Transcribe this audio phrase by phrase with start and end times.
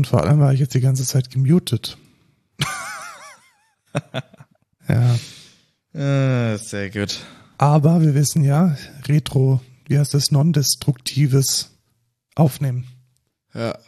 [0.00, 1.98] Und vor allem war ich jetzt die ganze Zeit gemutet.
[4.88, 5.14] ja.
[5.92, 7.18] Äh, sehr gut.
[7.58, 11.76] Aber wir wissen ja, Retro, wie heißt das, non-destruktives
[12.34, 12.86] Aufnehmen.
[13.52, 13.78] Ja.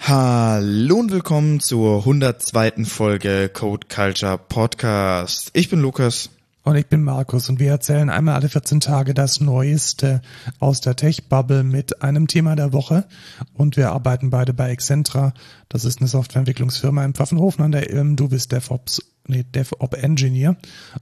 [0.00, 2.86] Hallo und willkommen zur 102.
[2.86, 5.50] Folge Code Culture Podcast.
[5.52, 6.30] Ich bin Lukas.
[6.66, 10.20] Und ich bin Markus und wir erzählen einmal alle 14 Tage das Neueste
[10.58, 13.06] aus der Tech-Bubble mit einem Thema der Woche.
[13.54, 15.32] Und wir arbeiten beide bei Excentra.
[15.68, 18.16] Das ist eine Softwareentwicklungsfirma in Pfaffenhofen an der Ilm.
[18.16, 20.56] Du bist DevOps, nee, DevOps Engineer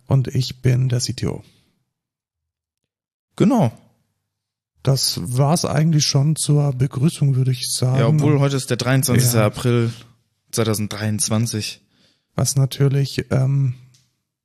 [0.06, 1.42] und ich bin der CTO.
[3.36, 3.72] Genau.
[4.82, 8.00] Das war's eigentlich schon zur Begrüßung, würde ich sagen.
[8.00, 9.32] Ja, obwohl heute ist der 23.
[9.32, 9.46] Ja.
[9.46, 9.90] April
[10.50, 11.80] 2023.
[12.34, 13.76] Was natürlich ähm,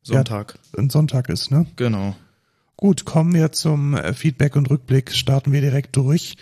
[0.03, 0.57] Sonntag.
[0.77, 1.65] ein Sonntag ist, ne?
[1.75, 2.15] Genau.
[2.77, 5.11] Gut, kommen wir zum äh, Feedback und Rückblick.
[5.13, 6.37] Starten wir direkt durch.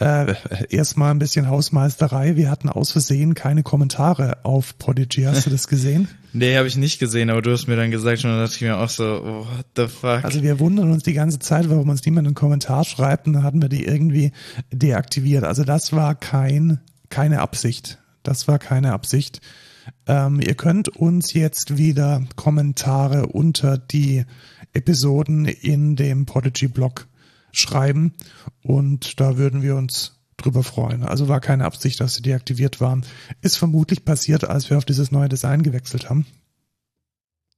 [0.00, 0.34] Äh,
[0.70, 2.36] erstmal ein bisschen Hausmeisterei.
[2.36, 5.22] Wir hatten aus Versehen keine Kommentare auf Podigy.
[5.22, 6.08] Hast du das gesehen?
[6.32, 8.60] Nee, habe ich nicht gesehen, aber du hast mir dann gesagt schon, da dachte ich
[8.60, 10.24] mir auch so, oh, what the fuck.
[10.24, 13.26] Also wir wundern uns die ganze Zeit, warum uns niemand einen Kommentar schreibt.
[13.26, 14.32] Und dann hatten wir die irgendwie
[14.72, 15.44] deaktiviert.
[15.44, 17.98] Also das war kein, keine Absicht.
[18.22, 19.40] Das war keine Absicht.
[20.06, 24.24] Ähm, ihr könnt uns jetzt wieder Kommentare unter die
[24.72, 27.06] Episoden in dem Podigy-Blog
[27.52, 28.14] schreiben
[28.62, 31.02] und da würden wir uns drüber freuen.
[31.02, 33.04] Also war keine Absicht, dass sie deaktiviert waren.
[33.42, 36.26] Ist vermutlich passiert, als wir auf dieses neue Design gewechselt haben.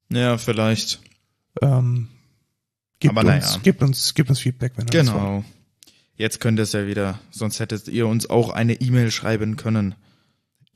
[0.08, 1.00] ja, vielleicht.
[1.60, 2.08] Ähm,
[2.98, 3.60] gebt, Aber uns, naja.
[3.62, 5.20] gebt, uns, gebt uns Feedback, wenn ihr das wollt.
[5.20, 5.44] Genau.
[6.16, 9.94] Jetzt könnt ihr es ja wieder, sonst hättet ihr uns auch eine E-Mail schreiben können.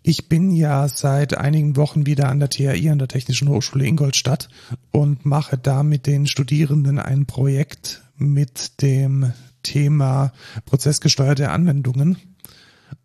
[0.06, 4.50] Ich bin ja seit einigen Wochen wieder an der THI, an der Technischen Hochschule Ingolstadt
[4.91, 10.34] und mache da mit den Studierenden ein Projekt mit dem Thema
[10.66, 12.19] prozessgesteuerte Anwendungen.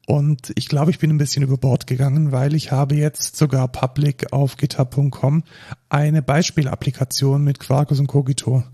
[0.08, 3.70] Und ich glaube, ich bin ein bisschen über Bord gegangen, weil ich habe jetzt sogar
[3.70, 5.44] public auf github.com
[5.88, 8.66] eine Beispielapplikation mit Quarkus und Cogito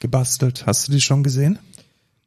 [0.00, 0.64] gebastelt.
[0.64, 1.58] Hast du die schon gesehen?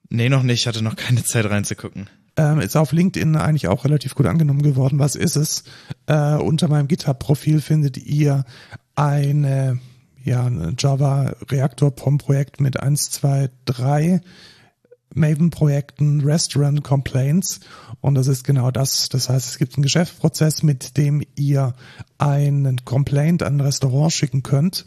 [0.09, 2.07] Nee, noch nicht, ich hatte noch keine Zeit reinzugucken.
[2.35, 4.97] Ähm, ist auf LinkedIn eigentlich auch relativ gut angenommen geworden.
[4.97, 5.63] Was ist es?
[6.07, 8.43] Äh, unter meinem GitHub-Profil findet ihr
[8.95, 9.79] eine,
[10.23, 14.21] ja, eine Java Reaktor POM Projekt mit 1, 2, 3
[15.13, 17.59] Maven-Projekten, Restaurant Complaints.
[18.01, 19.09] Und das ist genau das.
[19.09, 21.73] Das heißt, es gibt einen Geschäftsprozess, mit dem ihr
[22.17, 24.85] einen Complaint an ein Restaurant schicken könnt.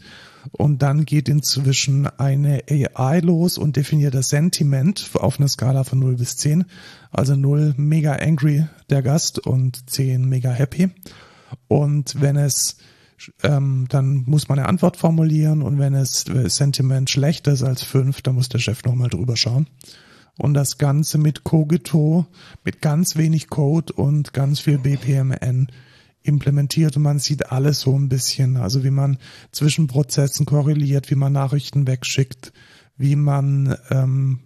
[0.51, 5.99] Und dann geht inzwischen eine AI los und definiert das Sentiment auf einer Skala von
[5.99, 6.65] 0 bis 10.
[7.11, 10.89] Also 0 mega angry der Gast und 10 mega happy.
[11.67, 12.77] Und wenn es
[13.43, 17.83] ähm, dann muss man eine Antwort formulieren und wenn es äh, Sentiment schlechter ist als
[17.83, 19.67] 5, dann muss der Chef nochmal drüber schauen.
[20.37, 22.27] Und das Ganze mit Cogito,
[22.63, 25.67] mit ganz wenig Code und ganz viel BPMN
[26.27, 29.17] implementiert und man sieht alles so ein bisschen, also wie man
[29.51, 32.53] zwischen Prozessen korreliert, wie man Nachrichten wegschickt,
[32.97, 34.39] wie man ähm,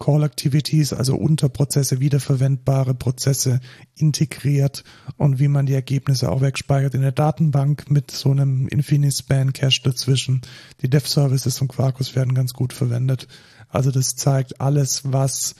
[0.00, 3.60] Call Activities, also Unterprozesse, wiederverwendbare Prozesse
[3.94, 4.82] integriert
[5.18, 9.82] und wie man die Ergebnisse auch wegspeichert in der Datenbank mit so einem Infinispan Cache
[9.84, 10.40] dazwischen.
[10.80, 13.28] Die Dev Services von Quarkus werden ganz gut verwendet.
[13.68, 15.54] Also das zeigt alles, was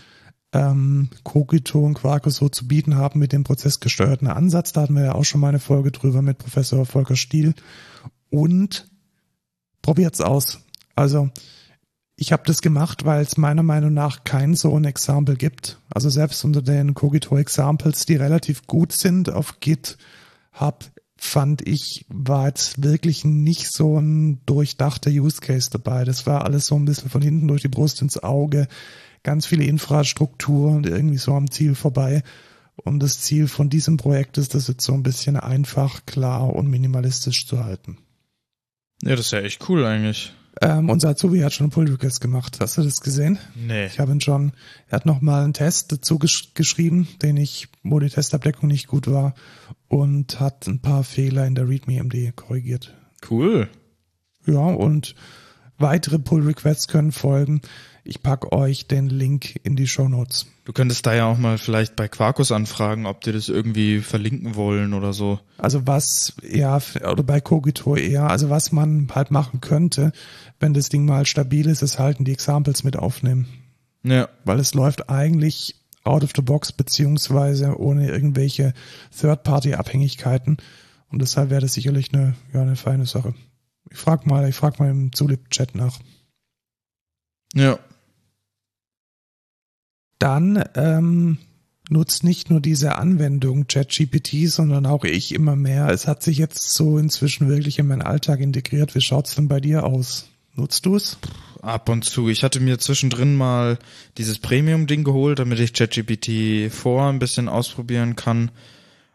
[0.52, 4.72] ähm, Cogito und Quarkus so zu bieten haben mit dem prozessgesteuerten Ansatz.
[4.72, 7.54] Da hatten wir ja auch schon mal eine Folge drüber mit Professor Volker Stiel.
[8.30, 8.88] Und
[9.82, 10.60] probiert's aus.
[10.94, 11.30] Also
[12.16, 15.78] ich habe das gemacht, weil es meiner Meinung nach kein so ein Example gibt.
[15.88, 20.84] Also selbst unter den Cogito Examples, die relativ gut sind auf GitHub,
[21.16, 26.04] fand ich, war jetzt wirklich nicht so ein durchdachter Use Case dabei.
[26.04, 28.68] Das war alles so ein bisschen von hinten durch die Brust ins Auge.
[29.22, 32.22] Ganz viele Infrastruktur und irgendwie so am Ziel vorbei.
[32.76, 36.68] Und das Ziel von diesem Projekt ist, das jetzt so ein bisschen einfach, klar und
[36.68, 37.98] minimalistisch zu halten.
[39.02, 40.32] Ja, das ist ja echt cool eigentlich.
[40.60, 42.58] Ähm, unser Azubi hat schon einen Pull Request gemacht.
[42.60, 43.38] Hast du das gesehen?
[43.54, 43.86] Nee.
[43.86, 44.52] Ich habe ihn schon,
[44.88, 49.06] er hat nochmal einen Test dazu gesch geschrieben, den ich, wo die Testabdeckung nicht gut
[49.06, 49.34] war
[49.88, 52.94] und hat ein paar Fehler in der README-MD korrigiert.
[53.30, 53.68] Cool.
[54.46, 55.14] Ja, und
[55.78, 57.60] weitere Pull Requests können folgen.
[58.04, 60.46] Ich pack euch den Link in die Show Notes.
[60.64, 64.54] Du könntest da ja auch mal vielleicht bei Quarkus anfragen, ob die das irgendwie verlinken
[64.54, 65.40] wollen oder so.
[65.58, 66.80] Also was, ja,
[67.10, 70.12] oder bei Cogito eher, also was man halt machen könnte,
[70.58, 73.46] wenn das Ding mal stabil ist, ist halt die Examples mit aufnehmen.
[74.02, 74.28] Ja.
[74.44, 78.72] weil es läuft eigentlich out of the box beziehungsweise ohne irgendwelche
[79.18, 80.56] Third-Party-Abhängigkeiten
[81.10, 83.34] und deshalb wäre das sicherlich eine, ja, eine feine Sache.
[83.90, 85.98] Ich frag mal, ich frag mal im Zulip-Chat nach.
[87.54, 87.78] Ja.
[90.20, 91.38] Dann ähm,
[91.88, 95.88] nutzt nicht nur diese Anwendung ChatGPT, sondern auch ich immer mehr.
[95.88, 98.94] Es hat sich jetzt so inzwischen wirklich in meinen Alltag integriert.
[98.94, 100.28] Wie schaut's denn bei dir aus?
[100.54, 101.18] Nutzt du es?
[101.62, 102.28] Ab und zu.
[102.28, 103.78] Ich hatte mir zwischendrin mal
[104.18, 108.50] dieses Premium-Ding geholt, damit ich ChatGPT vor ein bisschen ausprobieren kann.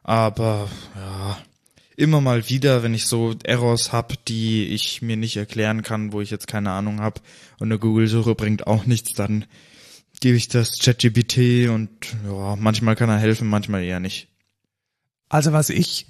[0.04, 1.38] Aber ja,
[1.96, 6.22] immer mal wieder, wenn ich so Errors hab, die ich mir nicht erklären kann, wo
[6.22, 7.22] ich jetzt keine Ahnung hab
[7.60, 9.46] und eine Google-Suche bringt auch nichts, dann
[10.26, 11.88] gebe ich das ChatGPT und
[12.28, 14.28] ja, manchmal kann er helfen, manchmal eher nicht.
[15.30, 16.08] Also was ich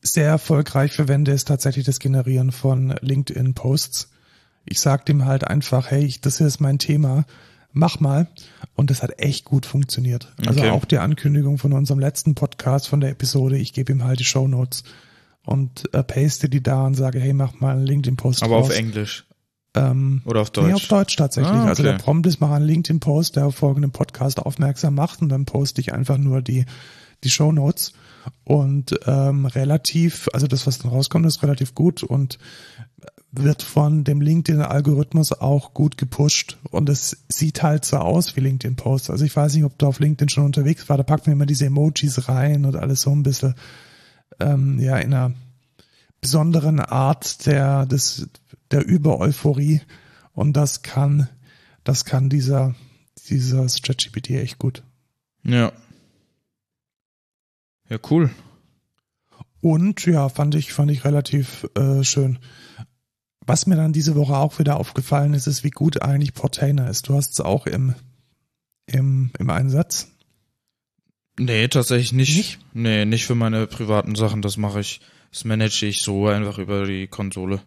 [0.00, 4.10] sehr erfolgreich verwende, ist tatsächlich das Generieren von LinkedIn-Posts.
[4.64, 7.26] Ich sag dem halt einfach, hey, das ist mein Thema,
[7.70, 8.28] mach mal.
[8.74, 10.32] Und das hat echt gut funktioniert.
[10.46, 10.70] Also Okay.
[10.70, 14.24] auch die Ankündigung von unserem letzten Podcast, von der Episode, ich gebe ihm halt die
[14.24, 14.82] Show Notes
[15.44, 18.78] und äh, paste die da und sage, hey, mach mal einen LinkedIn-Post Aber auf draus.
[18.78, 19.26] Englisch
[19.78, 20.66] Ähm, oder auf Deutsch.
[20.66, 21.52] Nee, auf Deutsch tatsächlich.
[21.52, 21.92] Ah, Also okay.
[21.92, 25.80] der Prompt ist, mach einen LinkedIn-Post, der auf folgenden Podcast aufmerksam macht und dann poste
[25.80, 26.64] ich einfach nur die,
[27.24, 27.92] die Show Notes
[28.44, 32.38] und ähm, relativ, also das, was dann rauskommt, ist relativ gut und
[33.30, 39.10] wird von dem LinkedIn-Algorithmus auch gut gepusht und es sieht halt so aus wie LinkedIn-Posts.
[39.10, 41.46] Also ich weiß nicht, ob du auf LinkedIn schon unterwegs war, da packen wir immer
[41.46, 43.54] diese Emojis rein und alles so ein bisschen,
[44.40, 45.34] ähm, ja, in einer
[46.20, 48.28] besonderen Art der, des,
[48.70, 49.80] der Über-Euphorie
[50.32, 51.28] und das kann,
[51.84, 52.74] das kann dieser,
[53.28, 54.82] dieser ChatGPT echt gut.
[55.42, 55.72] Ja.
[57.88, 58.30] Ja, cool.
[59.60, 62.38] Und ja, fand ich, fand ich relativ äh, schön.
[63.40, 67.08] Was mir dann diese Woche auch wieder aufgefallen ist, ist, wie gut eigentlich Portainer ist.
[67.08, 67.94] Du hast es auch im,
[68.86, 70.08] im, im Einsatz.
[71.38, 72.36] Nee, tatsächlich nicht.
[72.36, 72.58] Nicht?
[72.74, 74.42] Nee, nicht für meine privaten Sachen.
[74.42, 75.00] Das mache ich,
[75.32, 77.62] das manage ich so einfach über die Konsole.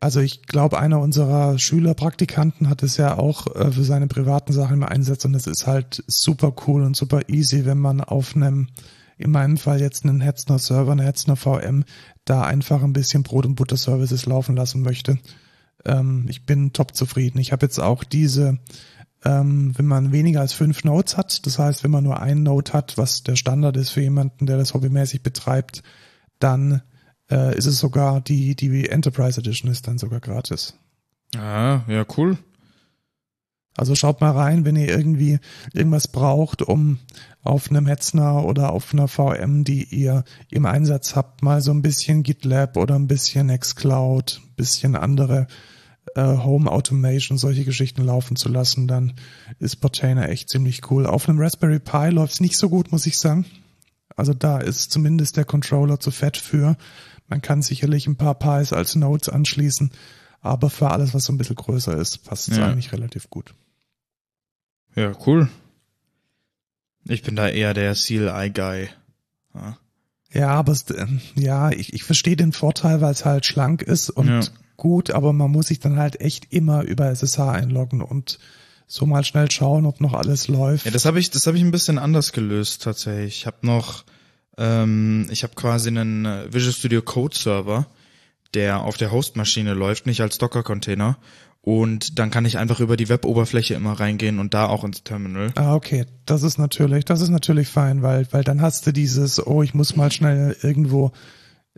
[0.00, 4.78] Also ich glaube, einer unserer Schülerpraktikanten hat es ja auch äh, für seine privaten Sachen
[4.78, 8.68] im Einsatz und es ist halt super cool und super easy, wenn man auf einem,
[9.18, 11.84] in meinem Fall jetzt einen Hetzner Server, eine Hetzner VM,
[12.24, 15.18] da einfach ein bisschen Brot- und Butter-Services laufen lassen möchte.
[15.84, 17.38] Ähm, ich bin top zufrieden.
[17.38, 18.58] Ich habe jetzt auch diese,
[19.22, 22.72] ähm, wenn man weniger als fünf Nodes hat, das heißt, wenn man nur einen Node
[22.72, 25.82] hat, was der Standard ist für jemanden, der das hobbymäßig betreibt,
[26.38, 26.80] dann
[27.30, 30.74] äh, ist es sogar, die, die Enterprise Edition ist dann sogar gratis.
[31.36, 32.38] Ah, ja, cool.
[33.76, 35.38] Also schaut mal rein, wenn ihr irgendwie
[35.72, 36.98] irgendwas braucht, um
[37.42, 41.80] auf einem Hetzner oder auf einer VM, die ihr im Einsatz habt, mal so ein
[41.80, 45.46] bisschen GitLab oder ein bisschen Nextcloud, ein bisschen andere
[46.14, 49.14] äh, Home Automation, solche Geschichten laufen zu lassen, dann
[49.60, 51.06] ist Portainer echt ziemlich cool.
[51.06, 53.46] Auf einem Raspberry Pi läuft's nicht so gut, muss ich sagen.
[54.16, 56.76] Also da ist zumindest der Controller zu fett für.
[57.30, 59.90] Man kann sicherlich ein paar Pis als Nodes anschließen,
[60.42, 62.66] aber für alles, was so ein bisschen größer ist, passt es Ja.
[62.66, 63.54] eigentlich relativ gut.
[64.96, 65.48] Ja, cool.
[67.04, 68.88] Ich bin da eher der CLI-Guy.
[69.54, 69.78] Ja.
[70.32, 74.10] Ja, aber es, äh, ja, ich, ich verstehe den Vorteil, weil es halt schlank ist
[74.10, 74.40] und Ja.
[74.76, 78.38] gut, aber man muss sich dann halt echt immer über SSH einloggen und
[78.86, 80.84] so mal schnell schauen, ob noch alles läuft.
[80.84, 83.38] Ja, das habe ich, das habe ich ein bisschen anders gelöst tatsächlich.
[83.38, 84.04] Ich habe noch,
[84.60, 87.86] ähm, ich habe quasi einen äh, Visual Studio Code Server,
[88.54, 91.16] der auf der Hostmaschine läuft, nicht als Docker-Container.
[91.62, 95.52] Und dann kann ich einfach über die Web-Oberfläche immer reingehen und da auch ins Terminal.
[95.56, 96.06] Ah, okay.
[96.24, 99.74] Das ist natürlich, das ist natürlich fein, weil, weil dann hast du dieses, oh, ich
[99.74, 101.12] muss mal schnell irgendwo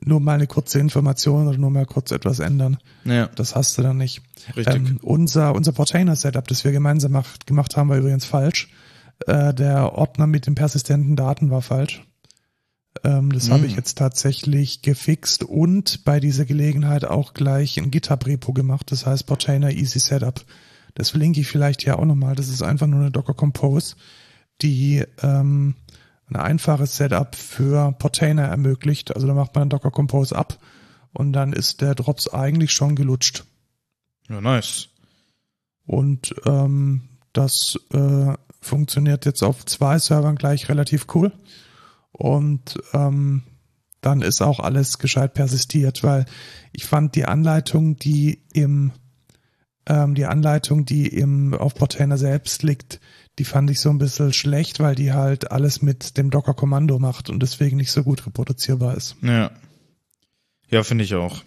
[0.00, 2.78] nur mal eine kurze Information oder nur mal kurz etwas ändern.
[3.04, 4.22] Ja, Das hast du dann nicht.
[4.56, 4.74] richtig.
[4.74, 8.68] Ähm, unser unser Portainer-Setup, das wir gemeinsam macht, gemacht haben, war übrigens falsch.
[9.26, 12.02] Äh, der Ordner mit den persistenten Daten war falsch.
[13.04, 13.52] Ähm, das Hm.
[13.54, 18.90] habe ich jetzt tatsächlich gefixt und bei dieser Gelegenheit auch gleich ein GitHub-Repo gemacht.
[18.92, 20.44] Das heißt Portainer Easy Setup.
[20.94, 22.34] Das verlinke ich vielleicht hier auch nochmal.
[22.34, 23.96] Das ist einfach nur eine Docker Compose,
[24.60, 25.74] die ähm,
[26.26, 29.14] ein einfaches Setup für Portainer ermöglicht.
[29.14, 30.58] Also da macht man Docker Compose ab
[31.14, 33.44] und dann ist der Drops eigentlich schon gelutscht.
[34.28, 34.88] ja, nice.
[35.86, 41.32] Und ähm, das äh, funktioniert jetzt auf zwei Servern gleich relativ cool.
[42.12, 43.42] Und ähm,
[44.00, 46.26] dann ist auch alles gescheit persistiert, weil
[46.72, 48.92] ich fand die Anleitung, die im
[49.86, 53.00] ähm, die Anleitung, die im auf Portainer selbst liegt,
[53.38, 57.30] die fand ich so ein bisschen schlecht, weil die halt alles mit dem Docker-Kommando macht
[57.30, 59.16] und deswegen nicht so gut reproduzierbar ist.
[59.22, 59.50] Ja.
[60.68, 61.42] Ja, finde ich auch.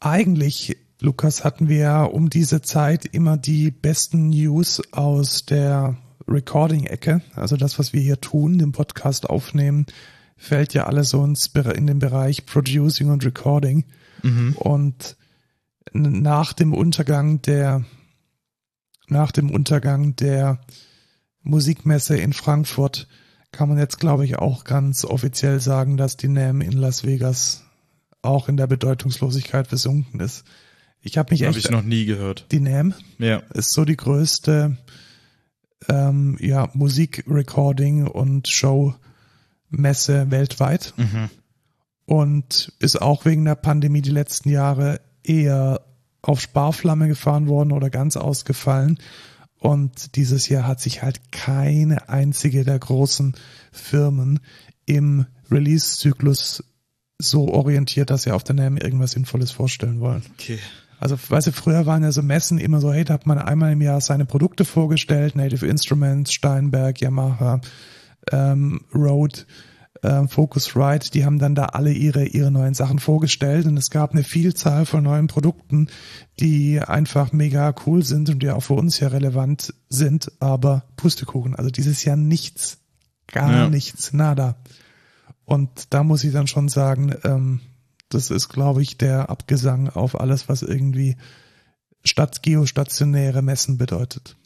[0.00, 5.96] Eigentlich, Lukas, hatten wir um diese Zeit immer die besten News aus der
[6.32, 7.20] Recording-Ecke.
[7.34, 9.86] Also das, was wir hier tun, den Podcast aufnehmen,
[10.36, 13.84] fällt ja alles so in den Bereich Producing und Recording.
[14.22, 14.54] Mhm.
[14.54, 15.16] Und
[15.92, 17.84] nach dem Untergang der
[19.08, 20.60] nach dem Untergang der
[21.42, 23.08] Musikmesse in Frankfurt
[23.50, 27.64] kann man jetzt, glaube ich, auch ganz offiziell sagen, dass die NAM in Las Vegas
[28.22, 30.44] auch in der Bedeutungslosigkeit versunken ist.
[31.02, 32.46] Ich habe mich Habe echt ich noch nie gehört.
[32.52, 33.42] die NAM Ja.
[33.52, 34.78] ist so die größte
[35.88, 41.30] ähm, ja, Musikrecording und Showmesse weltweit Mhm.
[42.06, 45.80] und ist auch wegen der Pandemie die letzten Jahre eher
[46.22, 48.98] auf Sparflamme gefahren worden oder ganz ausgefallen.
[49.58, 53.34] Und dieses Jahr hat sich halt keine einzige der großen
[53.70, 54.40] Firmen
[54.86, 56.64] im Release-Zyklus
[57.18, 60.22] so orientiert, dass sie auf der NAM irgendwas Sinnvolles vorstellen wollen.
[60.34, 60.58] Okay.
[61.02, 63.72] Also, weißt du, früher waren ja so Messen immer so, hey, da hat man einmal
[63.72, 67.60] im Jahr seine Produkte vorgestellt, Native Instruments, Steinberg, Yamaha,
[68.30, 69.40] ähm, Rode,
[70.04, 74.12] ähm, Focusrite, die haben dann da alle ihre, ihre neuen Sachen vorgestellt und es gab
[74.12, 75.88] eine Vielzahl von neuen Produkten,
[76.38, 81.56] die einfach mega cool sind und die auch für uns ja relevant sind, aber Pustekuchen,
[81.56, 82.78] also dieses Jahr nichts,
[83.26, 83.68] gar Ja.
[83.68, 84.54] nichts, nada.
[85.44, 87.60] Und da muss ich dann schon sagen, ähm,
[88.14, 91.16] das ist, glaube ich, der Abgesang auf alles, was irgendwie
[92.04, 94.36] statt geostationäre Messen bedeutet.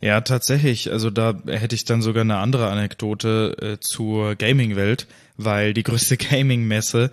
[0.00, 0.92] Ja, tatsächlich.
[0.92, 5.06] Also da hätte ich dann sogar eine andere Anekdote äh, zur Gaming-Welt,
[5.38, 7.10] weil die größte Gaming-Messe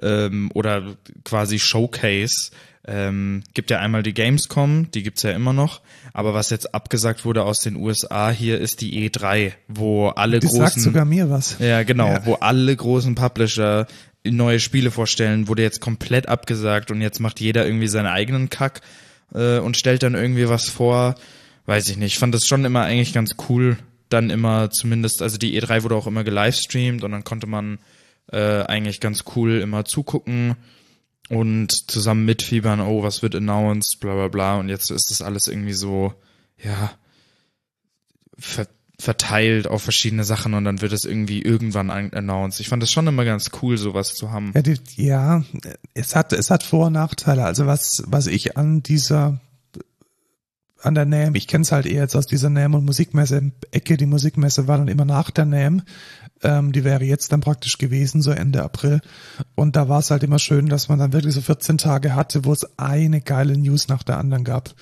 [0.00, 2.50] ähm, oder quasi Showcase
[2.86, 5.82] ähm, gibt ja einmal die Gamescom, die gibt's ja immer noch,
[6.14, 10.50] aber was jetzt abgesagt wurde aus den USA hier ist die E3, wo alle Das
[10.50, 11.58] sagt großen sogar mir was.
[11.60, 12.26] ja, genau, Ja.
[12.26, 13.86] wo alle großen Publisher
[14.24, 18.80] neue Spiele vorstellen, wurde jetzt komplett abgesagt und jetzt macht jeder irgendwie seinen eigenen Kack
[19.34, 21.16] äh, und stellt dann irgendwie was vor.
[21.66, 22.14] Weiß ich nicht.
[22.14, 23.76] Ich fand das schon immer eigentlich ganz cool.
[24.08, 27.78] Dann immer zumindest, also die E3 wurde auch immer gelivestreamt und dann konnte man
[28.30, 30.56] äh, eigentlich ganz cool immer zugucken
[31.28, 34.58] und zusammen mitfiebern, oh, was wird announced, bla bla bla.
[34.58, 36.14] Und jetzt ist das alles irgendwie so,
[36.62, 36.92] ja,
[38.38, 38.66] ver
[38.98, 42.60] verteilt auf verschiedene Sachen und dann wird es irgendwie irgendwann an- announced.
[42.60, 44.52] Ich fand das schon immer ganz cool, sowas zu haben.
[44.54, 45.42] Ja, die, ja,
[45.94, 47.44] es hat, es hat Vor- und Nachteile.
[47.44, 49.40] Also was, was ich an dieser,
[50.80, 53.96] an der NAM, ich kenne es halt eher jetzt aus dieser NAM und Musikmesse-Ecke.
[53.96, 55.82] Die Musikmesse war dann immer nach der NAM.
[56.42, 59.00] Ähm, die wäre jetzt dann praktisch gewesen, so Ende April.
[59.54, 62.44] Und da war es halt immer schön, dass man dann wirklich so 14 Tage hatte,
[62.44, 64.74] wo es eine geile News nach der anderen gab.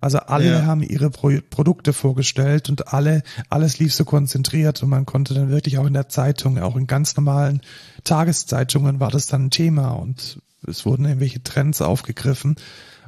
[0.00, 0.66] Also alle Ja.
[0.66, 5.48] haben ihre Pro Produkte vorgestellt und alle, alles lief so konzentriert und man konnte dann
[5.48, 7.60] wirklich auch in der Zeitung, auch in ganz normalen
[8.04, 12.56] Tageszeitungen war das dann ein Thema und es wurden irgendwelche Trends aufgegriffen.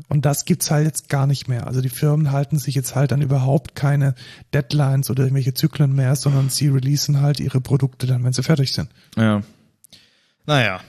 [0.08, 1.66] Und das gibt's halt jetzt gar nicht mehr.
[1.66, 4.14] Also die Firmen halten sich jetzt halt an überhaupt keine
[4.54, 8.72] Deadlines oder irgendwelche Zyklen mehr, sondern sie releasen halt ihre Produkte dann, wenn sie fertig
[8.72, 8.90] sind.
[9.16, 9.42] Ja.
[10.46, 10.80] Naja.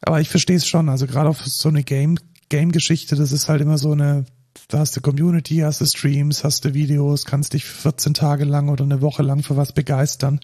[0.00, 0.88] Aber ich verstehe es schon.
[0.88, 4.24] Also gerade auf so eine Game, Game-Geschichte, das ist halt immer so eine,
[4.68, 8.68] da hast du Community, hast du Streams, hast du Videos, kannst dich 14 Tage lang
[8.68, 10.40] oder eine Woche lang für was begeistern.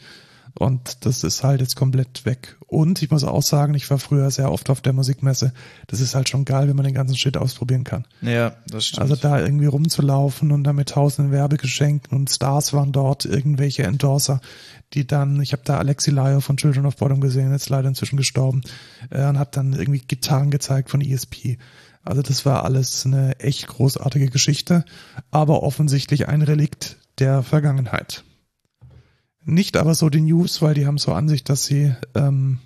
[0.55, 2.57] Und das ist halt jetzt komplett weg.
[2.67, 5.53] Und ich muss auch sagen, ich war früher sehr oft auf der Musikmesse.
[5.87, 8.05] Das ist halt schon geil, wenn man den ganzen Shit ausprobieren kann.
[8.21, 9.03] Ja, das stimmt.
[9.03, 14.41] Also da irgendwie rumzulaufen und dann mit tausenden Werbegeschenken und Stars waren dort, irgendwelche Endorser,
[14.93, 18.17] die dann, ich habe da Alexi Lyo von Children of Bottom gesehen, jetzt leider inzwischen
[18.19, 18.61] gestorben,
[19.11, 21.57] äh, und hat dann irgendwie Gitarren gezeigt von ESP.
[22.05, 24.85] Also das war alles eine echt großartige Geschichte,
[25.31, 28.25] aber offensichtlich ein Relikt der Vergangenheit.
[29.45, 32.59] Nicht aber so die News, weil die haben so an sich, dass sie ähm,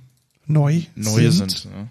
[0.46, 1.64] neu Neue sind.
[1.64, 1.88] ja.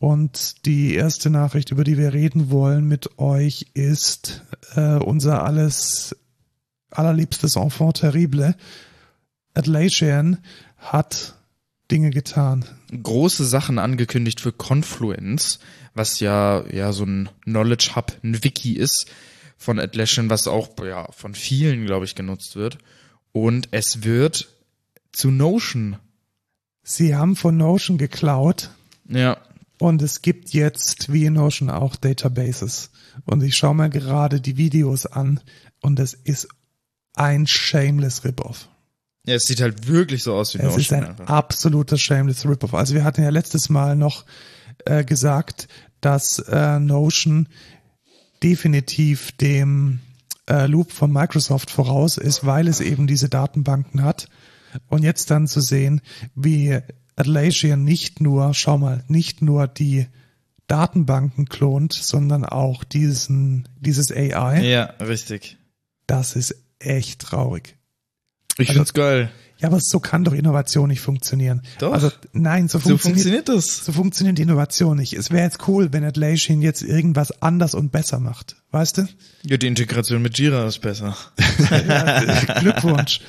[0.00, 4.42] und die erste Nachricht, über die wir reden wollen mit euch, ist
[4.74, 6.16] äh, unser alles
[6.90, 8.54] allerliebstes Enfant terrible.
[9.54, 10.38] Atlassian
[10.76, 11.34] hat
[11.90, 12.64] Dinge getan.
[13.02, 15.58] Große Sachen angekündigt für Confluence,
[15.94, 19.06] was ja, ja, so ein Knowledge Hub, ein Wiki ist
[19.56, 22.78] von Atlassian, was auch, ja, von vielen, glaube ich, genutzt wird.
[23.32, 24.48] Und es wird
[25.12, 25.96] zu Notion.
[26.82, 28.70] Sie haben von Notion geklaut
[29.08, 29.38] Ja.
[29.78, 32.90] und es gibt jetzt wie in Notion auch Databases.
[33.24, 35.40] Und ich schaue mir gerade die Videos an
[35.80, 36.48] und es ist
[37.14, 38.68] ein shameless Rip-Off.
[39.26, 41.26] Ja, es sieht halt wirklich so aus wie Es ist ein einfach.
[41.26, 42.74] absoluter Shameless Rip-Off.
[42.74, 44.24] Also wir hatten ja letztes Mal noch
[44.84, 45.68] äh, gesagt,
[46.00, 47.48] dass äh, Notion
[48.42, 50.00] definitiv dem
[50.48, 54.28] äh, Loop von Microsoft voraus ist, weil es eben diese Datenbanken hat.
[54.88, 56.02] Und jetzt dann zu sehen,
[56.34, 56.78] wie
[57.16, 60.06] Atlassian nicht nur, schau mal, nicht nur die
[60.66, 65.58] Datenbanken klont, sondern auch diesen, dieses AI, Ja, richtig.
[66.06, 67.76] das ist echt traurig.
[68.58, 69.30] Ich Also- find's geil.
[69.58, 71.62] Ja, aber so kann doch Innovation nicht funktionieren.
[71.78, 71.92] Doch.
[71.92, 73.84] Also nein, so, So funktioniert, funktioniert das.
[73.84, 75.12] so funktioniert Innovation nicht.
[75.12, 78.56] Es wäre jetzt cool, wenn Atlassian jetzt irgendwas anders und besser macht.
[78.72, 79.06] Weißt du?
[79.44, 81.16] Ja, die Integration mit Jira ist besser.
[81.70, 82.20] Ja,
[82.60, 83.20] Glückwunsch.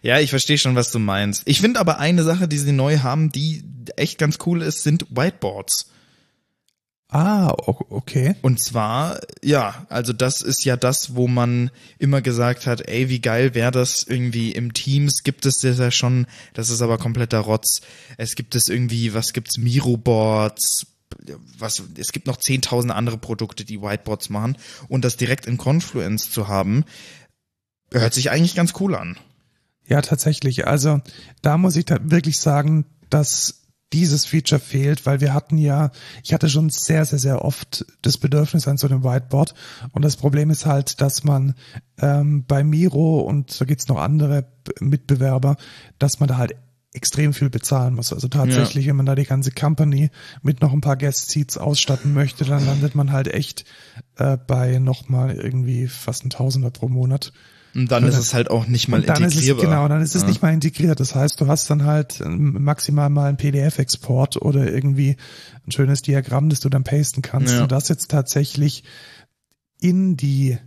[0.00, 1.42] Ja, ich verstehe schon, was du meinst.
[1.44, 3.62] Ich finde aber eine Sache, die sie neu haben, die
[3.96, 5.91] echt ganz cool ist, sind Whiteboards.
[7.14, 8.36] Ah, okay.
[8.40, 13.20] Und zwar, ja, also das ist ja das, wo man immer gesagt hat, ey, wie
[13.20, 17.40] geil wäre das irgendwie im Teams, gibt es das ja schon, das ist aber kompletter
[17.40, 17.82] Rotz.
[18.16, 20.86] Es gibt es irgendwie, was gibt's, Miro-Boards,
[21.58, 24.56] was, es gibt noch 10.000 andere Produkte, die Whiteboards machen
[24.88, 26.86] und das direkt in Confluence zu haben,
[27.90, 29.18] hört sich eigentlich ganz cool an.
[29.86, 30.66] Ja, tatsächlich.
[30.66, 31.02] Also
[31.42, 33.61] da muss ich da wirklich sagen, dass
[33.92, 35.90] dieses Feature fehlt, weil wir hatten ja,
[36.22, 39.54] ich hatte schon sehr, sehr, sehr oft das Bedürfnis an so einem Whiteboard.
[39.92, 41.54] Und das Problem ist halt, dass man
[41.98, 44.46] ähm, bei Miro und da gibt's noch andere
[44.80, 45.56] Mitbewerber,
[45.98, 46.54] dass man da halt
[46.94, 48.12] extrem viel bezahlen muss.
[48.12, 50.10] Also tatsächlich, wenn man da die ganze Company
[50.42, 53.64] mit noch ein paar Guest Seats ausstatten möchte, dann landet man halt echt
[54.16, 57.32] äh, bei nochmal irgendwie fast ein Tausender pro Monat.
[57.74, 59.64] Und dann ist es halt auch nicht mal Und dann ist es, integrierbar.
[59.64, 60.28] genau, dann ist es Ja.
[60.28, 61.00] nicht mal integriert.
[61.00, 65.16] Das heißt, du hast dann halt ähm, maximal mal einen PDF-Export oder irgendwie
[65.66, 67.52] ein schönes Diagramm, das du dann pasten kannst.
[67.54, 67.62] Ja.
[67.62, 68.84] Und das jetzt tatsächlich
[69.80, 70.58] in die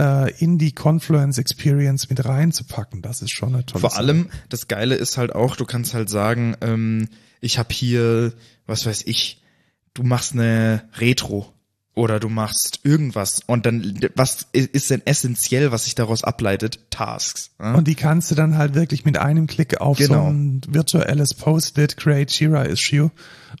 [0.00, 4.00] äh, in die Confluence Experience mit reinzupacken, das ist schon eine tolle Vor Sache.
[4.00, 7.08] allem, das Geile ist halt auch, du kannst halt sagen, ähm,
[7.40, 8.32] ich habe hier,
[8.66, 9.40] was weiß ich,
[9.92, 11.52] du machst eine Retro
[11.94, 16.80] oder du machst irgendwas und dann, was ist denn essentiell, was sich daraus ableitet?
[16.90, 17.50] Tasks.
[17.60, 17.74] Ja?
[17.74, 20.28] Und die kannst du dann halt wirklich mit einem Klick auf so Genau.
[20.28, 23.10] ein virtuelles Post-it, Create Jira Issue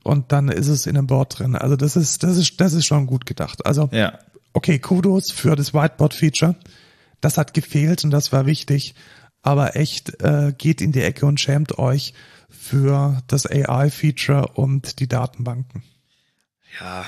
[0.02, 1.54] und dann ist es in einem Board drin.
[1.54, 3.64] Also das ist, das ist, das ist schon gut gedacht.
[3.64, 4.18] Also ja.
[4.52, 6.56] okay, Kudos für das Whiteboard-Feature.
[7.20, 8.94] Das hat gefehlt und das war wichtig.
[9.42, 12.14] Aber echt, äh, geht in die Ecke und schämt euch
[12.48, 15.82] für das AI-Feature und die Datenbanken.
[16.80, 17.04] Ja.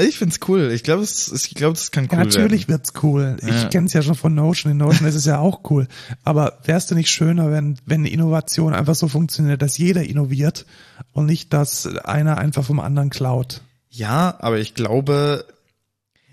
[0.00, 0.70] Ich find's cool.
[0.72, 2.80] Ich glaube, es, ich glaube, das kann cool Ja, natürlich werden.
[2.80, 3.36] wird's cool.
[3.42, 3.68] Ich Ja.
[3.68, 4.72] kenn's ja schon von Notion.
[4.72, 5.86] In Notion ist es ja auch cool.
[6.24, 10.64] Aber wär's denn nicht schöner, wenn, wenn Innovation einfach so funktioniert, dass jeder innoviert
[11.12, 13.60] und nicht, dass einer einfach vom anderen klaut?
[13.90, 15.44] Ja, aber ich glaube,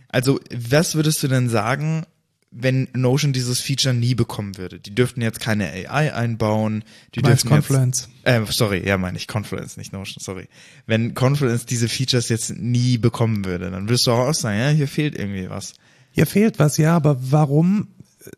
[0.08, 2.06] also was würdest du denn sagen,
[2.52, 4.80] wenn Notion dieses Feature nie bekommen würde?
[4.80, 6.84] Die dürften jetzt keine AI einbauen,
[7.14, 8.10] die meinst dürften jetzt, Confluence.
[8.24, 10.48] äh, sorry, ja meine ich Confluence, nicht Notion, sorry.
[10.88, 14.88] Wenn Confluence diese Features jetzt nie bekommen würde, dann würdest du auch sagen, ja, hier
[14.88, 15.74] fehlt irgendwie was.
[16.12, 17.88] Hier fehlt was, ja, aber warum
[18.26, 18.30] äh,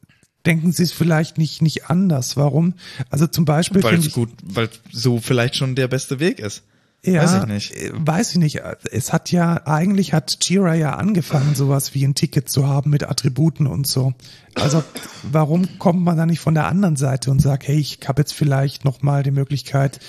[0.46, 2.36] denken Sie es vielleicht nicht, nicht anders?
[2.36, 2.74] Warum?
[3.10, 6.64] Also zum Beispiel Weil es gut, weil so vielleicht schon der beste Weg ist.
[7.04, 7.76] Ja, weiß ich nicht.
[7.76, 8.62] äh, Weiß ich nicht.
[8.92, 13.04] Es hat ja, eigentlich hat Jira ja angefangen, sowas wie ein Ticket zu haben mit
[13.04, 14.14] Attributen und so.
[14.56, 14.84] Also
[15.24, 18.34] warum kommt man da nicht von der anderen Seite und sagt, hey, ich habe jetzt
[18.34, 20.00] vielleicht nochmal die Möglichkeit,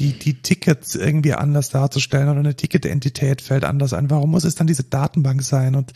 [0.00, 4.10] die, die Tickets irgendwie anders darzustellen oder eine Ticketentität fällt anders ein.
[4.10, 5.74] Warum muss es dann diese Datenbank sein?
[5.74, 5.92] Und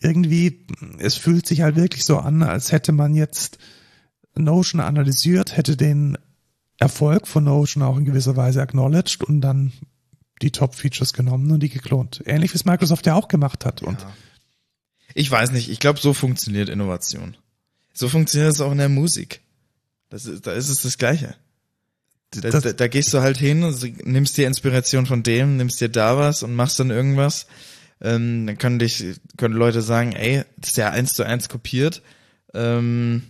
[0.00, 0.66] irgendwie,
[0.98, 3.58] es fühlt sich halt wirklich so an, als hätte man jetzt
[4.34, 6.18] Notion analysiert, hätte den
[6.78, 9.72] Erfolg von Notion auch in gewisser Weise acknowledged und dann
[10.42, 12.22] die Top-Features genommen und die geklont.
[12.26, 13.82] Ähnlich wie es Microsoft ja auch gemacht hat.
[13.82, 13.98] Und
[15.14, 17.36] Ich weiß nicht, ich glaube, so funktioniert Innovation.
[17.94, 19.40] So funktioniert es auch in der Musik.
[20.10, 21.34] Das ist, da ist es das Gleiche.
[22.30, 25.80] Da, das, da, da gehst du halt hin und nimmst dir Inspiration von dem, nimmst
[25.80, 27.46] dir da was und machst dann irgendwas.
[28.00, 29.02] Ähm, dann können dich,
[29.38, 32.02] können Leute sagen, ey, das ist ja eins zu eins kopiert.
[32.52, 33.22] Ähm,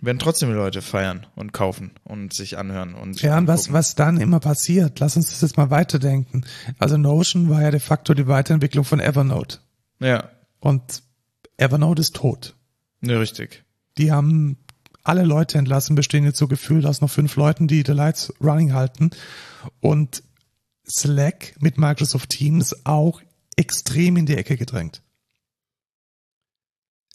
[0.00, 4.18] werden trotzdem Leute feiern und kaufen und sich anhören und ja, und was, was dann
[4.20, 6.44] immer passiert, lass uns das jetzt mal weiterdenken.
[6.78, 9.58] Also Notion war ja de facto die Weiterentwicklung von Evernote.
[10.00, 10.30] Ja,
[10.60, 11.02] Und
[11.56, 12.54] Evernote ist tot.
[13.00, 13.64] ne, richtig.
[13.98, 14.56] Die haben
[15.02, 18.74] alle Leute entlassen, bestehen jetzt so gefühlt aus noch fünf Leuten, die the lights running
[18.74, 19.10] halten.
[19.80, 20.22] Und
[20.88, 23.20] Slack mit Microsoft Teams auch
[23.56, 25.02] extrem in die Ecke gedrängt.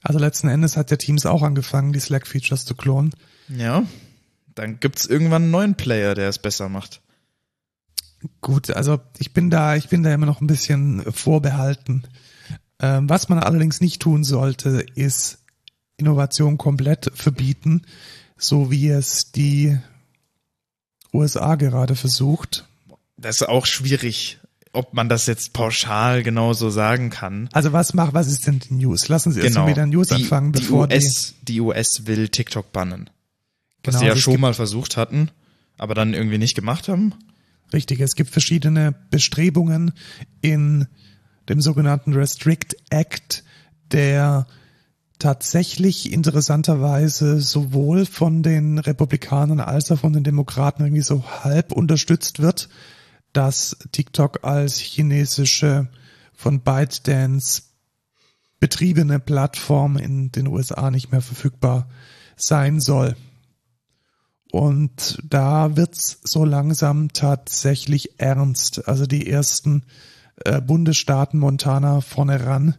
[0.03, 3.15] Also letzten Endes hat der Teams auch angefangen, die Slack-Features zu klonen.
[3.47, 3.83] Ja,
[4.53, 7.01] dann gibt's irgendwann einen neuen Player, der es besser macht.
[8.41, 12.03] Gut, also ich bin da, ich bin da immer noch ein bisschen vorbehalten.
[12.79, 15.39] Ähm, was man allerdings nicht tun sollte, ist
[15.97, 17.83] Innovation komplett verbieten,
[18.37, 19.77] so wie es die
[21.13, 22.67] USA gerade versucht.
[23.17, 24.39] Das ist auch schwierig,
[24.73, 27.47] ob man das jetzt pauschal genauso sagen kann.
[27.53, 29.07] Also was macht, was ist denn die News?
[29.07, 30.17] Lassen Sie erst mal mit der News Genau.
[30.17, 33.09] die, anfangen, die bevor die, US, die US will TikTok bannen.
[33.83, 35.29] Was Genau, sie ja schon mal versucht hatten,
[35.77, 37.13] aber dann irgendwie nicht gemacht haben.
[37.71, 39.93] Richtig, es gibt verschiedene Bestrebungen
[40.41, 40.87] in
[41.49, 43.43] dem sogenannten Restrict Act,
[43.91, 44.47] der
[45.19, 52.39] tatsächlich interessanterweise sowohl von den Republikanern als auch von den Demokraten irgendwie so halb unterstützt
[52.39, 52.69] wird,
[53.33, 55.89] dass TikTok als chinesische
[56.33, 57.63] von ByteDance
[58.59, 61.89] betriebene Plattform in den USA nicht mehr verfügbar
[62.37, 63.15] sein soll.
[64.51, 68.87] Und da wird's so langsam tatsächlich ernst.
[68.87, 69.83] Also die ersten
[70.45, 72.75] äh, Bundesstaaten Montana vorne ran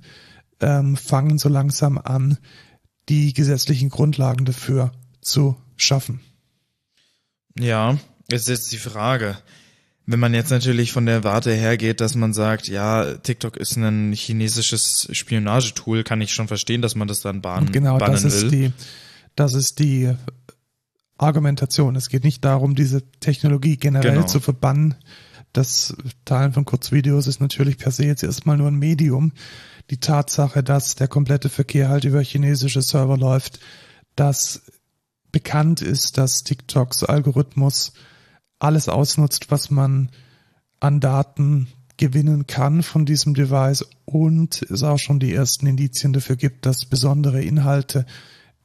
[0.61, 2.38] ähm, fangen so langsam an,
[3.09, 6.21] die gesetzlichen Grundlagen dafür zu schaffen.
[7.59, 9.37] Ja, ist jetzt die Frage.
[10.07, 14.12] Wenn man jetzt natürlich von der Warte hergeht, dass man sagt, ja, TikTok ist ein
[14.12, 18.43] chinesisches Spionagetool, kann ich schon verstehen, dass man das dann bahnen, genau, bannen das ist
[18.43, 18.51] will.
[18.51, 18.73] die,
[19.35, 20.12] das ist die
[21.17, 21.97] Argumentation.
[21.97, 24.27] Es geht nicht darum, diese Technologie generell Genau.
[24.27, 24.95] zu verbannen.
[25.53, 29.33] Das Teilen von Kurzvideos ist natürlich per se jetzt erstmal nur ein Medium.
[29.90, 33.61] Die Tatsache, dass der komplette Verkehr halt über chinesische Server läuft,
[34.17, 34.62] dass
[35.31, 37.93] bekannt ist, dass TikToks Algorithmus
[38.59, 40.11] alles ausnutzt, was man
[40.81, 46.37] an Daten gewinnen kann von diesem Device und es auch schon die ersten Indizien dafür
[46.37, 48.05] gibt, dass besondere Inhalte,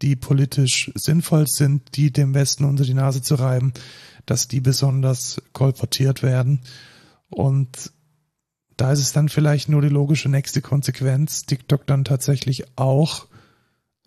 [0.01, 3.73] die politisch sinnvoll sind, die dem Westen unter die Nase zu reiben,
[4.25, 6.61] dass die besonders kolportiert werden.
[7.29, 7.91] Und
[8.77, 13.27] da ist es dann vielleicht nur die logische nächste Konsequenz, TikTok dann tatsächlich auch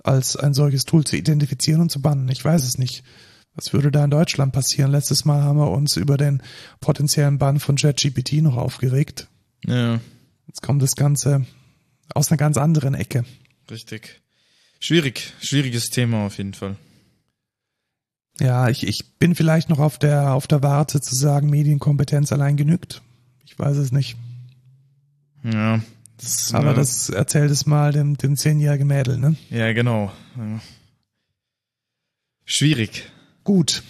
[0.02, 2.28] als ein solches Tool zu identifizieren und zu bannen.
[2.28, 3.04] Ich weiß es nicht.
[3.54, 4.90] Was würde da in Deutschland passieren?
[4.90, 6.42] Letztes Mal haben wir uns über den
[6.80, 9.28] potenziellen Bann von ChatGPT noch aufgeregt.
[9.66, 10.00] Ja,
[10.48, 11.46] Jetzt kommt das Ganze
[12.14, 13.24] aus einer ganz anderen Ecke.
[13.70, 14.20] richtig.
[14.80, 16.74] Schwierig, schwieriges Thema auf jeden Fall.
[18.40, 22.56] Ja, ich, ich bin vielleicht noch auf der, auf der Warte zu sagen, Medienkompetenz allein
[22.56, 23.00] genügt.
[23.44, 24.16] Ich weiß es nicht.
[25.44, 25.80] Ja,
[26.16, 29.36] das, Aber äh, das erzählt es mal dem, dem zehnjährigen Mädel, ne?
[29.50, 30.10] ja genau.
[30.36, 30.60] Ja.
[32.44, 33.04] Schwierig.
[33.44, 33.82] Gut.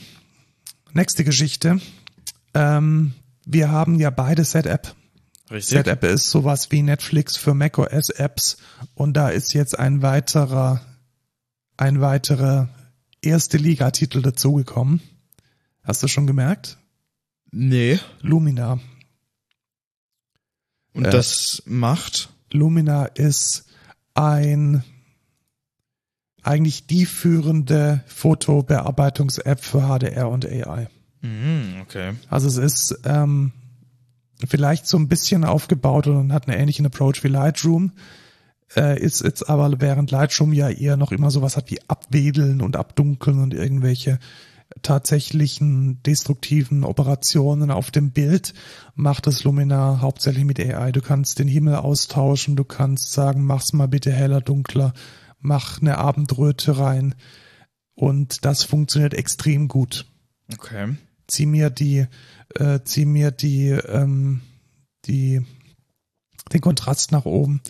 [0.92, 1.80] Nächste Geschichte.
[2.54, 4.94] Ähm, wir haben ja beide Set-App.
[5.50, 5.76] Richtig.
[5.78, 8.56] Set-App ist sowas wie Netflix für macOS-Apps
[8.94, 10.80] und da ist jetzt ein weiterer,
[11.76, 12.68] ein weiterer
[13.20, 15.00] erste Liga-Titel dazugekommen.
[15.82, 16.78] Hast du schon gemerkt?
[17.50, 17.98] Nee.
[18.20, 18.80] Lumina.
[20.94, 21.10] Und Äh.
[21.10, 22.30] das macht.
[22.50, 23.64] Lumina ist
[24.14, 24.84] ein
[26.42, 30.88] eigentlich die führende Fotobearbeitungs-App für HDR und AI.
[31.20, 32.12] Mhm, okay.
[32.28, 33.52] Also es ist ähm,
[34.46, 37.92] vielleicht so ein bisschen aufgebaut und hat einen ähnlichen Approach wie Lightroom.
[38.74, 42.76] Äh, ist jetzt aber während Lightroom ja eher noch immer sowas hat wie Abwedeln und
[42.76, 44.18] Abdunkeln und irgendwelche
[44.80, 48.54] tatsächlichen destruktiven Operationen auf dem Bild,
[48.94, 50.92] macht das Luminar hauptsächlich mit AI.
[50.92, 54.94] Du kannst den Himmel austauschen, du kannst sagen, mach's mal bitte heller, dunkler,
[55.42, 57.14] mach eine Abendröte rein.
[57.94, 60.06] Und das funktioniert extrem gut
[60.54, 60.96] Okay.
[61.28, 62.06] zieh mir die,
[62.56, 64.40] äh, zieh mir die, ähm,
[65.06, 65.44] die,
[66.52, 67.60] den Kontrast nach oben.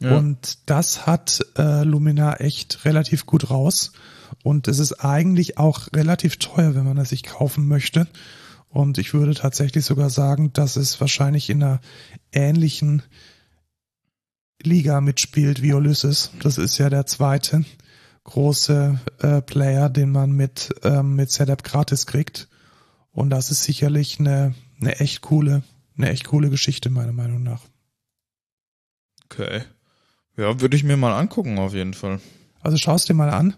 [0.00, 0.16] Ja.
[0.16, 3.92] Und das hat äh, Lumina echt relativ gut raus.
[4.42, 8.06] Und es ist eigentlich auch relativ teuer, wenn man es sich kaufen möchte.
[8.68, 11.80] Und ich würde tatsächlich sogar sagen, dass es wahrscheinlich in einer
[12.32, 13.02] ähnlichen
[14.62, 16.32] Liga mitspielt wie Ulysses.
[16.42, 17.64] Das ist ja der zweite
[18.24, 22.48] große äh, Player, den man mit, ähm, mit Setup gratis kriegt.
[23.10, 25.62] Und das ist sicherlich eine, eine echt coole,
[25.96, 27.62] eine echt coole Geschichte, meiner Meinung nach.
[29.24, 29.62] Okay.
[30.36, 32.20] Ja, würde ich mir mal angucken, auf jeden Fall.
[32.60, 33.56] Also schaust dir mal an.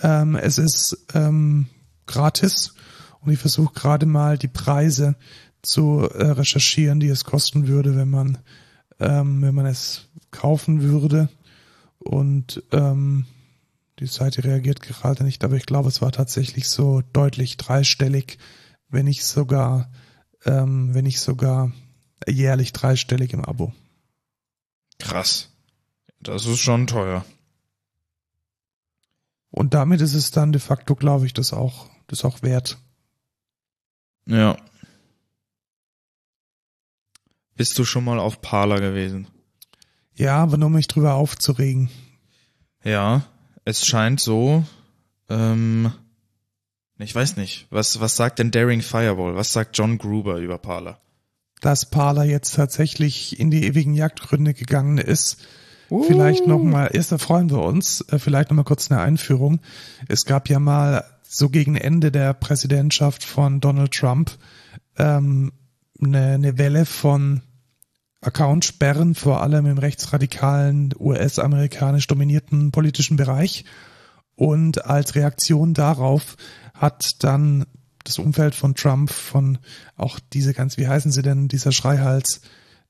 [0.00, 1.66] Ähm, es ist ähm,
[2.06, 2.74] gratis
[3.20, 5.16] und ich versuche gerade mal die Preise
[5.62, 8.38] zu äh, recherchieren, die es kosten würde, wenn man
[8.98, 11.28] ähm, wenn man es kaufen würde.
[11.98, 13.26] Und ähm,
[13.98, 18.38] die Seite reagiert gerade nicht, aber ich glaube, es war tatsächlich so deutlich dreistellig,
[18.88, 19.90] wenn nicht sogar,
[20.44, 21.72] ähm, wenn nicht sogar
[22.28, 23.72] jährlich dreistellig im Abo.
[24.98, 25.50] Krass.
[26.20, 27.24] Das ist schon teuer.
[29.50, 32.78] Und damit ist es dann de facto, glaube ich, das auch, das auch wert.
[34.26, 34.56] Ja.
[37.54, 39.28] Bist du schon mal auf Parler gewesen?
[40.16, 41.90] Ja, aber nur um mich drüber aufzuregen.
[42.82, 43.22] Ja,
[43.64, 44.64] es scheint so,
[45.28, 45.92] ähm,
[46.98, 49.36] ich weiß nicht, was, was sagt denn Daring Fireball?
[49.36, 50.98] Was sagt John Gruber über Parler?
[51.60, 55.38] Dass Parler jetzt tatsächlich in die ewigen Jagdgründe gegangen ist.
[55.88, 59.60] Vielleicht noch mal, erst da freuen wir uns, äh, vielleicht noch mal kurz eine Einführung.
[60.08, 64.32] Es gab ja mal so gegen Ende der Präsidentschaft von Donald Trump
[64.98, 65.52] ähm,
[66.02, 67.42] eine, eine Welle von
[68.26, 73.64] Account sperren, vor allem im rechtsradikalen, US-amerikanisch dominierten politischen Bereich.
[74.34, 76.36] Und als Reaktion darauf
[76.74, 77.64] hat dann
[78.04, 79.58] das Umfeld von Trump, von
[79.96, 82.40] auch diese ganz, wie heißen sie denn, dieser Schreihals,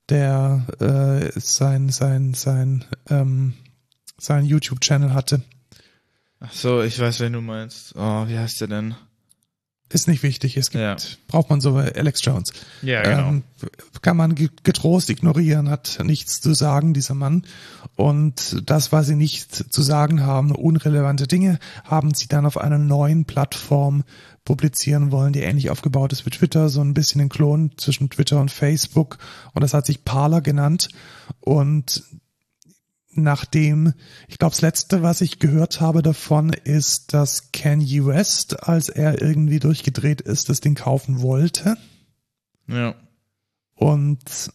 [0.09, 3.53] der äh, sein, sein, sein, ähm,
[4.17, 5.41] sein YouTube-Channel hatte.
[6.39, 7.93] Ach so, ich weiß, wen du meinst.
[7.95, 8.95] Oh, wie heißt der denn?
[9.89, 10.57] Ist nicht wichtig.
[10.57, 10.97] Es gibt, Ja.
[11.27, 12.51] braucht man so Alex Jones.
[12.81, 13.29] Ja, genau.
[13.29, 13.43] Ähm,
[14.01, 17.43] kann man ge- getrost ignorieren, hat nichts zu sagen, dieser Mann.
[17.95, 22.77] Und das, was sie nicht zu sagen haben, unrelevante Dinge, haben sie dann auf einer
[22.77, 24.03] neuen Plattform
[24.43, 28.39] publizieren wollen, die ähnlich aufgebaut ist wie Twitter, so ein bisschen ein Klon zwischen Twitter
[28.41, 29.17] und Facebook.
[29.53, 30.89] Und das hat sich Parler genannt.
[31.39, 32.03] Und
[33.17, 33.93] nachdem,
[34.27, 39.21] ich glaube, das letzte, was ich gehört habe davon, ist, dass Kanye West, als er
[39.21, 41.77] irgendwie durchgedreht ist, das Ding kaufen wollte.
[42.67, 42.95] Ja.
[43.75, 44.51] Und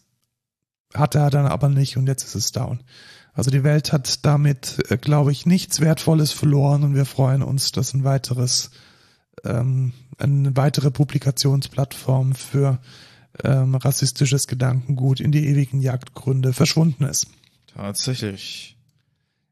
[0.93, 2.83] hat er dann aber nicht und jetzt ist es down.
[3.33, 7.71] Also die Welt hat damit, äh, glaube ich, nichts Wertvolles verloren und wir freuen uns,
[7.71, 8.69] dass ein weiteres,
[9.43, 12.79] ähm, eine weitere Publikationsplattform für
[13.43, 17.27] ähm, rassistisches Gedankengut in die ewigen Jagdgründe verschwunden ist.
[17.75, 18.77] Tatsächlich.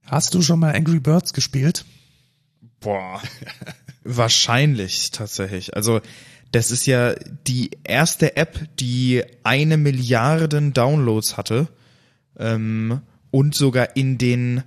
[0.03, 1.85] Hast du schon mal Angry Birds gespielt?
[2.79, 3.21] Boah.
[4.03, 5.75] Wahrscheinlich tatsächlich.
[5.75, 6.01] Also
[6.51, 7.13] das ist ja
[7.47, 11.69] die erste App, die eine Milliarden Downloads hatte
[12.37, 14.63] ähm, und sogar in den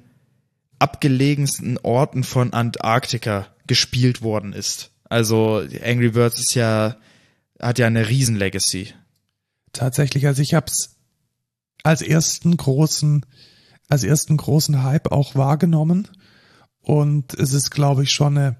[0.78, 4.90] abgelegensten Orten von Antarktika gespielt worden ist.
[5.04, 6.96] Also Angry Birds ist ja
[7.60, 8.92] hat ja eine riesen Legacy.
[9.72, 10.93] Tatsächlich, also ich habe es
[11.84, 13.24] als ersten großen,
[13.88, 16.08] als ersten großen Hype auch wahrgenommen.
[16.80, 18.56] Und es ist, glaube ich, schon eine,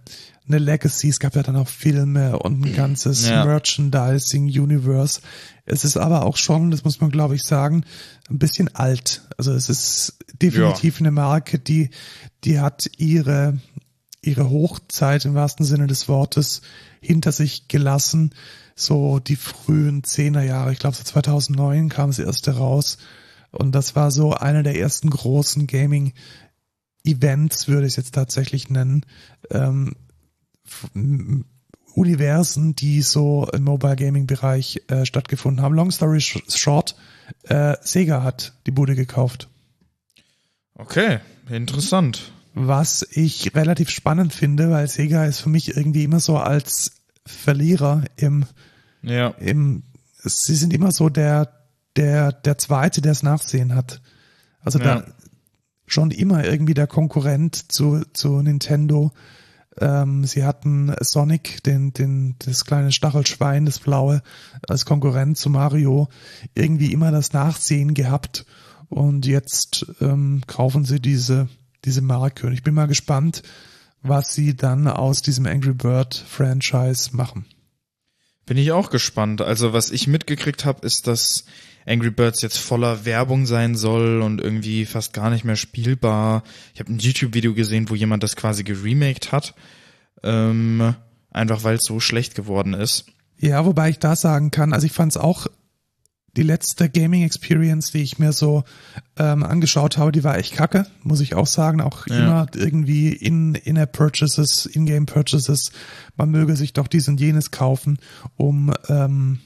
[0.47, 1.09] eine Legacy.
[1.09, 3.45] Es gab ja dann auch Filme und ein ganzes Ja.
[3.45, 5.21] Merchandising-Universe.
[5.67, 7.85] Es ist aber auch schon, das muss man, glaube ich, sagen,
[8.31, 9.23] ein bisschen alt.
[9.37, 11.91] Also es ist definitiv eine Marke, die,
[12.45, 13.59] die hat ihre,
[14.23, 16.63] ihre Hochzeit im wahrsten Sinne des Wortes
[17.01, 18.35] hinter sich gelassen.
[18.75, 22.99] So die frühen Zehnerjahre, ich glaube so 2009 kam das erste raus.
[23.51, 29.07] Und das war so einer der ersten großen Gaming-Events, würde ich es jetzt tatsächlich nennen.
[29.51, 29.95] Ähm,
[31.95, 35.75] Universen, die so im Mobile Gaming Bereich äh, stattgefunden haben.
[35.75, 36.97] Long story sh- short,
[37.45, 39.49] äh, Sega hat die Bude gekauft.
[40.75, 42.33] Okay, interessant.
[42.55, 48.05] Was ich relativ spannend finde, weil Sega ist für mich irgendwie immer so als Verlierer
[48.17, 48.45] im,
[49.03, 49.29] Ja.
[49.39, 49.83] im,
[50.23, 51.53] sie sind immer so der,
[51.97, 54.01] der, der Zweite, der es Nachsehen hat.
[54.61, 54.85] Also Ja.
[54.85, 55.05] da
[55.87, 59.13] schon immer irgendwie der Konkurrent zu, zu Nintendo.
[59.81, 64.23] Ähm, sie hatten Sonic, den, den, das kleine Stachelschwein, das blaue,
[64.69, 66.09] als Konkurrent zu Mario,
[66.55, 68.47] irgendwie immer das Nachsehen gehabt.
[68.89, 71.49] Und jetzt ähm, kaufen sie diese,
[71.85, 72.47] diese Marke.
[72.47, 73.43] Und ich bin mal gespannt,
[74.05, 77.47] was sie dann aus diesem Angry Bird Franchise machen.
[78.47, 79.41] Bin ich auch gespannt.
[79.41, 81.47] Also was ich mitgekriegt habe, ist, dass
[81.87, 86.45] Angry Birds jetzt voller Werbung sein soll und irgendwie fast gar nicht mehr spielbar.
[86.75, 89.55] Ich habe ein YouTube-Video gesehen, wo jemand das quasi geremaked hat.
[90.23, 90.95] Ähm,
[91.31, 93.07] einfach weil es so schlecht geworden ist.
[93.39, 95.47] Ja, wobei ich da sagen kann, also ich fand es auch
[96.37, 98.65] die letzte Gaming Experience, die ich mir so
[99.17, 101.81] ähm, angeschaut habe, die war echt kacke, muss ich auch sagen.
[101.81, 102.19] Auch Ja.
[102.19, 105.71] immer irgendwie in in-app Purchases, in-game Purchases,
[106.17, 107.99] man möge sich doch dies und jenes kaufen,
[108.37, 109.41] um ähm,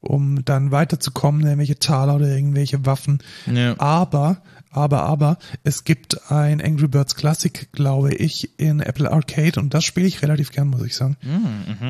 [0.00, 3.22] um dann weiterzukommen, irgendwelche Taler oder irgendwelche Waffen.
[3.52, 3.74] Ja.
[3.80, 9.74] Aber, aber, aber, es gibt ein Angry Birds Classic, glaube ich, in Apple Arcade und
[9.74, 11.16] das spiele ich relativ gern, muss ich sagen.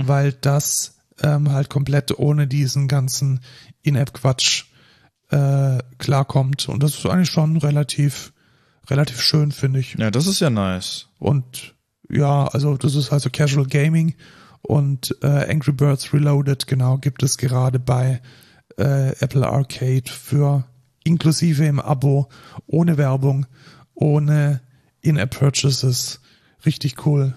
[0.06, 3.40] Weil das ähm, halt komplett ohne diesen ganzen
[3.86, 4.64] In-App-Quatsch
[5.30, 6.68] äh, klarkommt.
[6.68, 8.32] Und das ist eigentlich schon relativ,
[8.88, 9.94] relativ schön, finde ich.
[9.94, 11.08] Ja, das ist ja nice.
[11.18, 11.74] Und
[12.08, 14.14] ja, also das ist also Casual Gaming
[14.62, 18.20] und äh, Angry Birds Reloaded, genau, gibt es gerade bei
[18.78, 20.64] äh, Apple Arcade für
[21.04, 22.28] inklusive im Abo,
[22.66, 23.46] ohne Werbung,
[23.94, 24.60] ohne
[25.00, 26.20] In-App-Purchases.
[26.64, 27.34] Richtig cool.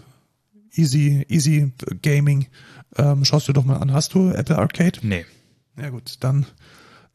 [0.74, 2.48] Easy, easy Gaming.
[2.98, 3.94] Ähm, schaust du doch mal an.
[3.94, 5.00] Hast du Apple Arcade?
[5.04, 5.26] Nee.
[5.80, 6.46] Ja gut, dann,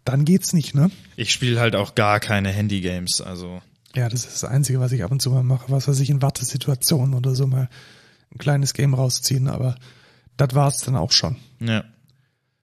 [0.04, 0.90] dann geht's nicht, ne?
[1.16, 3.60] Ich spiele halt auch gar keine Handy-Games, also.
[3.94, 6.10] Ja, das ist das Einzige, was ich ab und zu mal mache, was weiß ich
[6.10, 7.68] in Wartesituationen oder so mal
[8.32, 9.76] ein kleines Game rausziehen, aber
[10.36, 11.36] das war's dann auch schon.
[11.60, 11.84] Ja.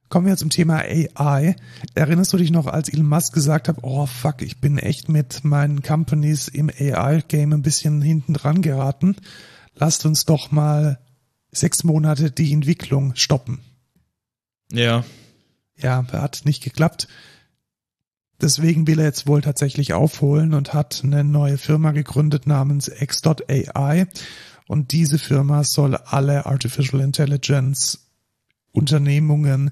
[0.10, 1.56] Kommen wir zum Thema AI.
[1.96, 5.46] Erinnerst du dich noch, als Elon Musk gesagt hat, oh fuck, ich bin echt mit
[5.46, 9.16] meinen Companies im AI-Game ein bisschen hinten dran geraten.
[9.76, 11.00] Lasst uns doch mal
[11.52, 13.62] sechs Monate die Entwicklung stoppen.
[14.70, 15.06] Ja.
[15.78, 17.08] Ja, hat nicht geklappt.
[18.42, 24.08] deswegen will er jetzt wohl tatsächlich aufholen und hat eine neue Firma gegründet namens X.AI.
[24.68, 28.08] Und diese Firma soll alle Artificial Intelligence
[28.72, 29.72] Unternehmungen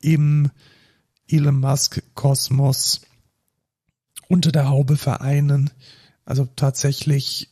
[0.00, 0.50] im
[1.28, 3.02] Elon Musk Kosmos
[4.28, 5.70] unter der Haube vereinen.
[6.24, 7.50] Also tatsächlich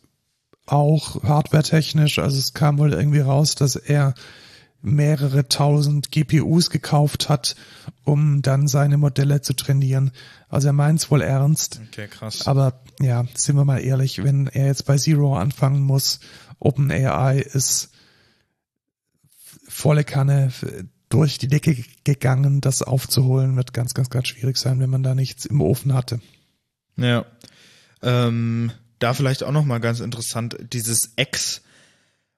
[0.67, 2.19] auch hardwaretechnisch.
[2.19, 4.15] Also es kam wohl irgendwie raus, dass er
[4.81, 7.57] mehrere tausend GPUs gekauft hat,
[8.05, 10.13] um dann seine Modelle zu trainieren.
[10.49, 11.81] Also er meint es wohl ernst.
[11.89, 12.47] Okay, krass.
[12.47, 16.21] Aber ja, sind wir mal ehrlich, wenn er jetzt bei Zero anfangen muss,
[16.61, 17.91] OpenAI ist
[19.69, 20.53] volle Kanne
[21.09, 25.15] durch die Decke gegangen, das aufzuholen, wird ganz, ganz, ganz schwierig sein, wenn man da
[25.15, 26.21] nichts im Ofen hatte.
[26.97, 27.25] Ja.
[28.03, 31.63] Ähm, da vielleicht auch nochmal ganz interessant, dieses X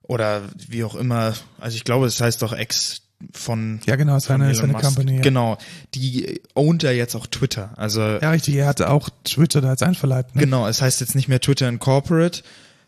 [0.02, 4.54] oder wie auch immer, also ich glaube, es heißt doch X von Ja, genau, seine,
[4.54, 4.84] seine Musk.
[4.84, 5.16] Company.
[5.16, 5.22] Ja.
[5.22, 5.58] Genau,
[5.94, 7.72] die ownt ja jetzt auch Twitter.
[7.76, 10.34] Also ja, richtig, er hatte auch Twitter da jetzt einverleibt.
[10.34, 10.40] Ne?
[10.42, 12.42] genau, es heißt jetzt nicht mehr Twitter Incorporate,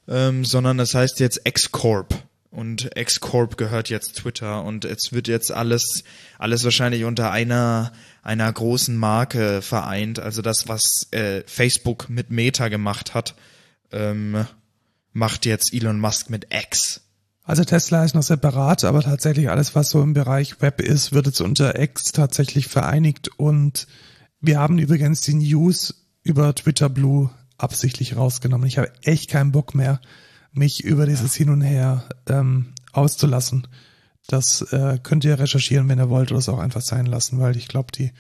[0.09, 2.14] ähm, sondern es heißt jetzt X-Corp.
[2.51, 6.05] Und X-Corp gehört jetzt Twitter und es wird jetzt alles,
[6.38, 10.18] alles wahrscheinlich unter einer, einer großen Marke vereint.
[10.18, 13.35] Also das, was äh, Facebook mit Meta gemacht hat,
[13.90, 14.46] ähm,
[15.12, 17.01] macht jetzt Elon Musk mit X.
[17.44, 21.27] Also Tesla ist noch separat, aber tatsächlich alles, was so im Bereich Web ist, wird
[21.27, 23.29] jetzt unter X tatsächlich vereinigt.
[23.37, 23.88] Und
[24.40, 28.66] wir haben übrigens die News über Twitter Blue absichtlich rausgenommen.
[28.66, 30.01] Ich habe echt keinen Bock mehr,
[30.53, 33.66] mich über dieses Hin und Her ähm, auszulassen.
[34.29, 37.57] Das äh, könnt ihr recherchieren, wenn ihr wollt, oder es auch einfach sein lassen, weil
[37.57, 38.12] ich glaube, die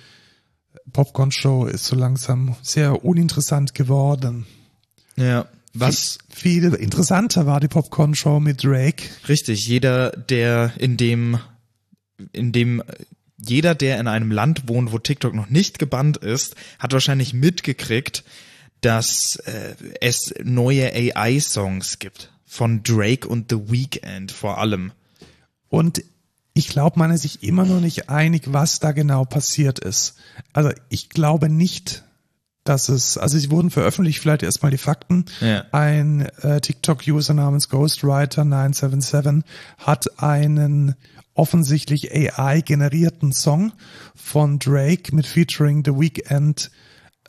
[0.92, 4.46] Popcorn-Show ist so langsam sehr uninteressant geworden.
[5.16, 5.46] Ja.
[5.74, 9.04] Was Viel interessanter war die Popcorn-Show mit Drake.
[9.28, 11.38] richtig, jeder, der in dem,
[12.32, 12.82] in dem,
[13.38, 18.24] jeder, der in einem Land wohnt, wo TikTok noch nicht gebannt ist, hat wahrscheinlich mitgekriegt,
[18.82, 22.30] dass äh, es neue AI-Songs gibt.
[22.44, 24.92] Von Drake und The Weeknd vor allem.
[25.70, 26.04] Und
[26.54, 30.16] ich glaube, man ist sich immer noch nicht einig, was da genau passiert ist.
[30.52, 32.04] Also ich glaube nicht,
[32.64, 35.24] dass es, also sie wurden veröffentlicht, vielleicht erstmal die Fakten.
[35.40, 35.64] Ja.
[35.72, 39.42] Ein äh, TikTok-User namens Ghostwriter977
[39.78, 40.94] hat einen
[41.34, 43.72] offensichtlich AI-generierten Song
[44.14, 46.70] von Drake mit Featuring The Weeknd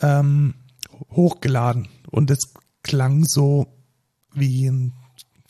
[0.02, 0.56] ähm,
[1.10, 1.88] hochgeladen.
[2.12, 3.68] Und es klang so
[4.34, 4.94] wie ein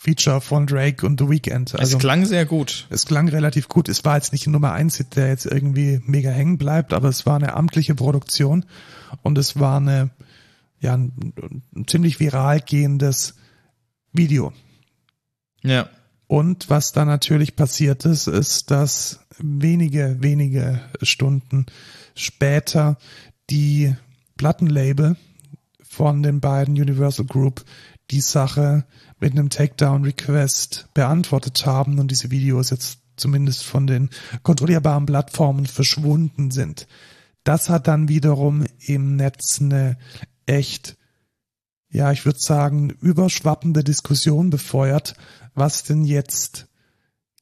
[0.03, 1.79] Feature von Drake und The Weeknd.
[1.79, 2.87] Also es klang sehr gut.
[2.89, 3.87] es klang relativ gut.
[3.87, 7.07] Es war jetzt nicht ein Nummer eins Hit, der jetzt irgendwie mega hängen bleibt, aber
[7.07, 8.65] es war eine amtliche Produktion
[9.21, 10.09] und es war eine,
[10.81, 11.33] ja, ein,
[11.73, 13.35] ein ziemlich viral gehendes
[14.11, 14.51] Video.
[15.61, 15.87] Ja.
[16.27, 21.65] Und was da natürlich passiert ist, ist, dass wenige, wenige Stunden
[22.13, 22.97] später
[23.49, 23.95] die
[24.35, 25.15] Plattenlabel
[25.81, 27.63] von den beiden Universal Group
[28.11, 28.83] die Sache
[29.23, 34.09] mit einem Takedown-Request beantwortet haben und diese Videos jetzt zumindest von den
[34.41, 36.87] kontrollierbaren Plattformen verschwunden sind.
[37.45, 39.97] Das hat dann wiederum im Netz eine
[40.45, 40.97] echt,
[41.89, 45.15] ja, ich würde sagen, überschwappende Diskussion befeuert,
[45.55, 46.67] was denn jetzt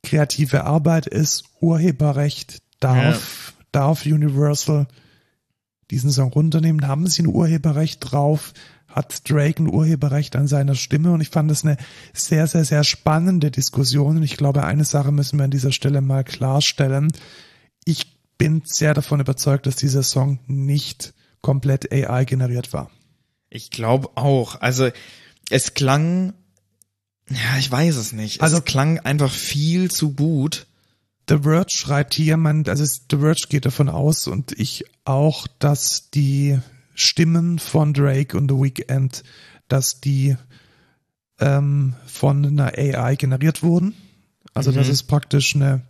[0.03, 4.85] kreative Arbeit ist, Urheberrecht, darf, darf Universal
[5.89, 8.53] diesen Song runternehmen, haben sie ein Urheberrecht drauf,
[8.91, 11.77] hat Drake ein Urheberrecht an seiner Stimme und ich fand das eine
[12.13, 16.01] sehr, sehr, sehr spannende Diskussion und ich glaube, eine Sache müssen wir an dieser Stelle
[16.01, 17.12] mal klarstellen.
[17.86, 22.89] Ich bin sehr davon überzeugt, dass dieser Song nicht komplett AI generiert war.
[23.49, 24.62] Ich glaube auch.
[24.62, 24.89] Also
[25.49, 26.34] es klang,
[27.30, 28.41] ja, ich weiß es nicht.
[28.41, 30.67] Also- es klang einfach viel zu gut.
[31.30, 36.10] The Verge schreibt hier, man, also The Verge geht davon aus und ich auch, dass
[36.10, 36.60] die
[36.93, 39.23] Stimmen von Drake und The Weeknd,
[39.67, 40.36] dass die
[41.39, 43.95] ähm, von einer AI generiert wurden.
[44.54, 45.84] Also dass es praktisch eine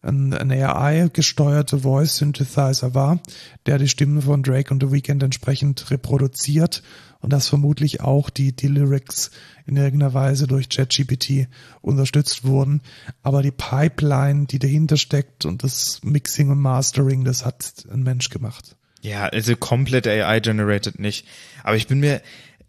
[0.00, 3.20] ein, ein AI-gesteuerte Voice Synthesizer war,
[3.66, 6.82] der die Stimmen von Drake und The Weeknd entsprechend reproduziert
[7.20, 9.32] und dass vermutlich auch die, die Lyrics
[9.66, 11.48] in irgendeiner Weise durch ChatGPT
[11.80, 12.82] unterstützt wurden.
[13.22, 18.30] Aber die Pipeline, die dahinter steckt und das Mixing und Mastering, das hat ein Mensch
[18.30, 18.76] gemacht.
[19.00, 21.26] Ja, also komplett AI-generated nicht.
[21.62, 22.20] Aber ich bin mir,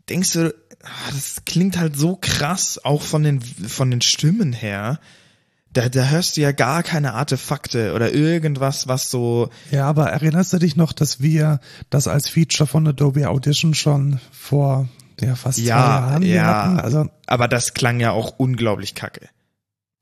[0.09, 0.53] denkst du,
[0.83, 4.99] ah, das klingt halt so krass, auch von den, von den Stimmen her.
[5.71, 10.51] Da, da hörst du ja gar keine Artefakte oder irgendwas, was so, Ja, aber erinnerst
[10.53, 11.59] du dich noch, dass wir
[11.91, 14.89] das als Feature von Adobe Audition schon vor
[15.21, 16.79] ja, fast zwei ja, Jahren hier ja, hatten?
[16.79, 19.29] Also aber das klang ja auch unglaublich kacke.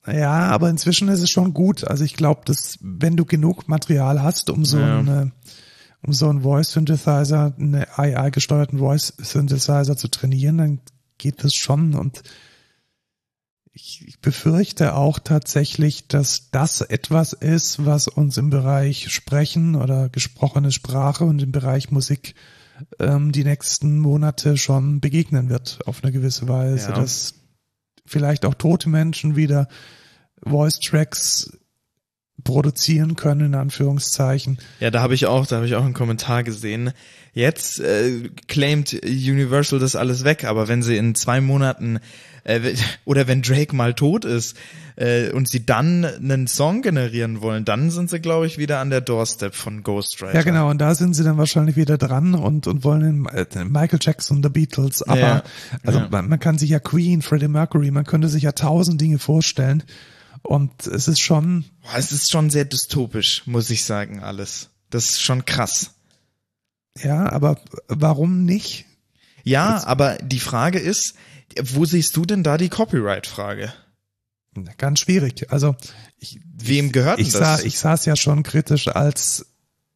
[0.05, 1.83] Ja, aber inzwischen ist es schon gut.
[1.83, 4.99] Also ich glaube, dass wenn du genug Material hast, um so Ja.
[4.99, 5.33] eine,
[6.03, 10.79] um so einen Voice Synthesizer, eine AI gesteuerten Voice Synthesizer zu trainieren, dann
[11.17, 12.21] geht das schon und
[13.73, 20.09] ich, ich befürchte auch tatsächlich, dass das etwas ist, was uns im Bereich Sprechen oder
[20.09, 22.33] gesprochene Sprache und im Bereich Musik
[22.99, 26.95] ähm, die nächsten Monate schon begegnen wird, auf eine gewisse Weise, Ja.
[26.95, 27.35] dass
[28.05, 29.67] vielleicht auch tote Menschen wieder
[30.43, 31.51] Voice Tracks
[32.47, 34.57] produzieren können, in Anführungszeichen.
[34.79, 36.93] Ja, da habe ich auch, da habe ich auch einen Kommentar gesehen.
[37.33, 41.99] Jetzt äh, claimt Universal das alles weg, aber wenn sie in zwei Monaten
[42.45, 42.73] äh,
[43.05, 44.55] oder wenn Drake mal tot ist
[44.95, 48.91] äh, und sie dann einen Song generieren wollen, dann sind sie, glaube ich, wieder an
[48.91, 50.35] der Doorstep von Ghostwriter.
[50.35, 53.45] Ja, genau, und da sind sie dann wahrscheinlich wieder dran und, und wollen den, äh,
[53.45, 55.43] den Michael Jackson, The Beatles, aber Ja,
[55.83, 56.07] also ja.
[56.09, 59.83] Man, man kann sich ja Queen, Freddie Mercury, man könnte sich ja tausend Dinge vorstellen
[60.43, 64.69] und es ist schon, Boah, es ist schon sehr dystopisch, muss ich sagen, alles.
[64.89, 65.91] Das ist schon krass.
[67.01, 68.85] ja, aber warum nicht?
[69.43, 71.13] Ja, aber die Frage ist,
[71.61, 73.71] wo siehst du denn da die Copyright-Frage?
[74.77, 75.51] Ganz schwierig.
[75.51, 75.75] Also
[76.19, 77.61] ich, Wem gehört denn ich, das?
[77.61, 79.45] sah, ich saß ja schon kritisch als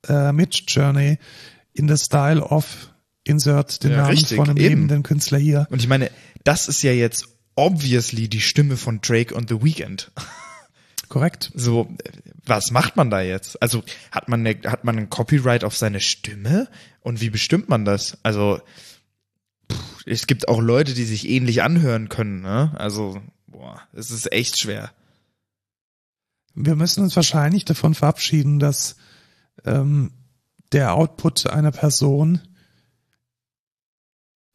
[0.08, 1.18] äh, Mitch Journey
[1.74, 2.90] in the style of
[3.24, 4.70] insert den Ja, Namen richtig, von einem eben.
[4.70, 5.68] lebenden Künstler hier.
[5.70, 6.12] Und ich meine,
[6.44, 10.12] das ist ja jetzt obviously die Stimme von Drake und The Weeknd.
[11.10, 11.52] Korrekt.
[11.54, 12.12] So, äh,
[12.46, 13.62] was macht man da jetzt?
[13.62, 16.70] Also hat man ne, hat man ein Copyright auf seine Stimme
[17.02, 18.18] und wie bestimmt man das?
[18.24, 18.62] Also
[19.72, 22.42] pff, es gibt auch Leute, die sich ähnlich anhören können.
[22.42, 22.72] Ne?
[22.76, 24.92] Also boah, es ist echt schwer.
[26.54, 28.96] Wir müssen uns wahrscheinlich davon verabschieden, dass
[29.66, 30.12] ähm,
[30.72, 32.42] der Output einer Person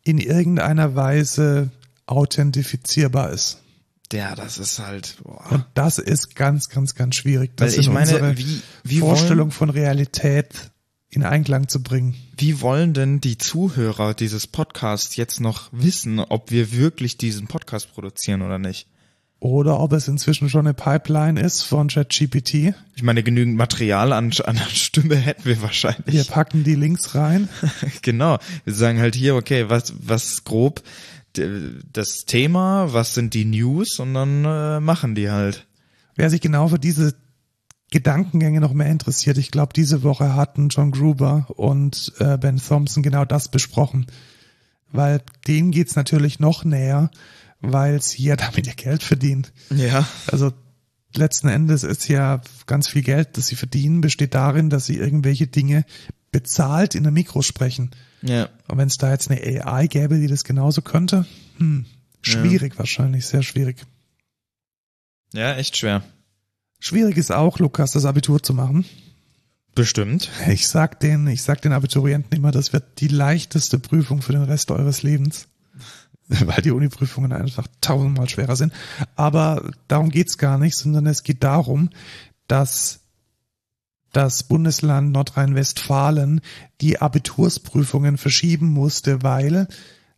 [0.02, 1.70] in irgendeiner Weise
[2.06, 3.62] authentifizierbar ist.
[4.12, 5.16] Ja, das ist halt.
[5.22, 5.44] Boah.
[5.50, 7.56] Und das ist ganz, ganz, ganz schwierig.
[7.56, 10.70] Das Weil ich in unsere meine, wie, wie Vorstellung wollen, von Realität
[11.08, 12.14] in Einklang zu bringen.
[12.36, 17.92] wie wollen denn die Zuhörer dieses Podcasts jetzt noch wissen, ob wir wirklich diesen Podcast
[17.92, 18.86] produzieren oder nicht?
[19.38, 22.74] Oder ob es inzwischen schon eine Pipeline ist von ChatGPT.
[22.94, 26.28] Ich meine, genügend Material an, an Stimme hätten wir Wir wahrscheinlich.
[26.28, 27.48] packen die Links rein.
[28.02, 28.38] genau.
[28.64, 30.82] Wir sagen halt hier, okay, was, was grob
[31.92, 35.66] das Thema, was sind die News und dann äh, machen die halt.
[36.14, 37.14] Wer sich genau für diese
[37.90, 43.02] Gedankengänge noch mehr interessiert, ich glaube, diese Woche hatten John Gruber und äh, Ben Thompson
[43.02, 44.06] genau das besprochen.
[44.90, 47.10] Weil denen geht's natürlich noch näher,
[47.60, 49.46] weil sie ja damit ihr Geld verdienen.
[49.70, 50.06] Ja.
[50.30, 50.52] Also
[51.14, 55.46] letzten Endes ist ja ganz viel Geld, das sie verdienen, besteht darin, dass sie irgendwelche
[55.46, 55.84] Dinge
[56.36, 57.92] bezahlt in der Mikro sprechen.
[58.20, 58.50] Ja.
[58.68, 61.24] Und wenn es da jetzt eine AI gäbe, die das genauso könnte,
[61.56, 61.86] hm,
[62.20, 63.78] schwierig wahrscheinlich, sehr schwierig.
[65.32, 66.02] Ja, echt schwer.
[66.78, 68.84] Schwierig ist auch, Lukas, das Abitur zu machen.
[69.74, 70.30] Bestimmt.
[70.46, 74.42] Ich sag den, ich sag den Abiturienten immer, das wird die leichteste Prüfung für den
[74.42, 75.48] Rest eures Lebens.
[76.28, 78.74] Weil die Uni-Prüfungen einfach tausendmal schwerer sind.
[79.14, 81.88] Aber darum geht's gar nicht, sondern es geht darum,
[82.46, 83.05] dass
[84.12, 86.40] das Bundesland Nordrhein-Westfalen
[86.80, 89.68] die Abitursprüfungen verschieben musste, weil,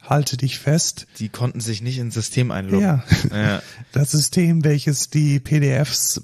[0.00, 2.80] halte dich fest, Die konnten sich nicht ins System einloggen.
[2.80, 3.62] ja, Ja.
[3.92, 6.22] das System, welches die PDFs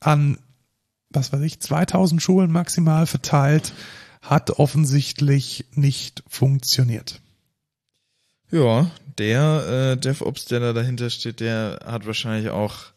[0.00, 0.38] an,
[1.10, 3.72] was weiß ich, 2000 Schulen maximal verteilt,
[4.20, 7.20] hat offensichtlich nicht funktioniert.
[8.50, 12.92] Ja, der äh, DevOps, der da dahinter steht, der hat wahrscheinlich auch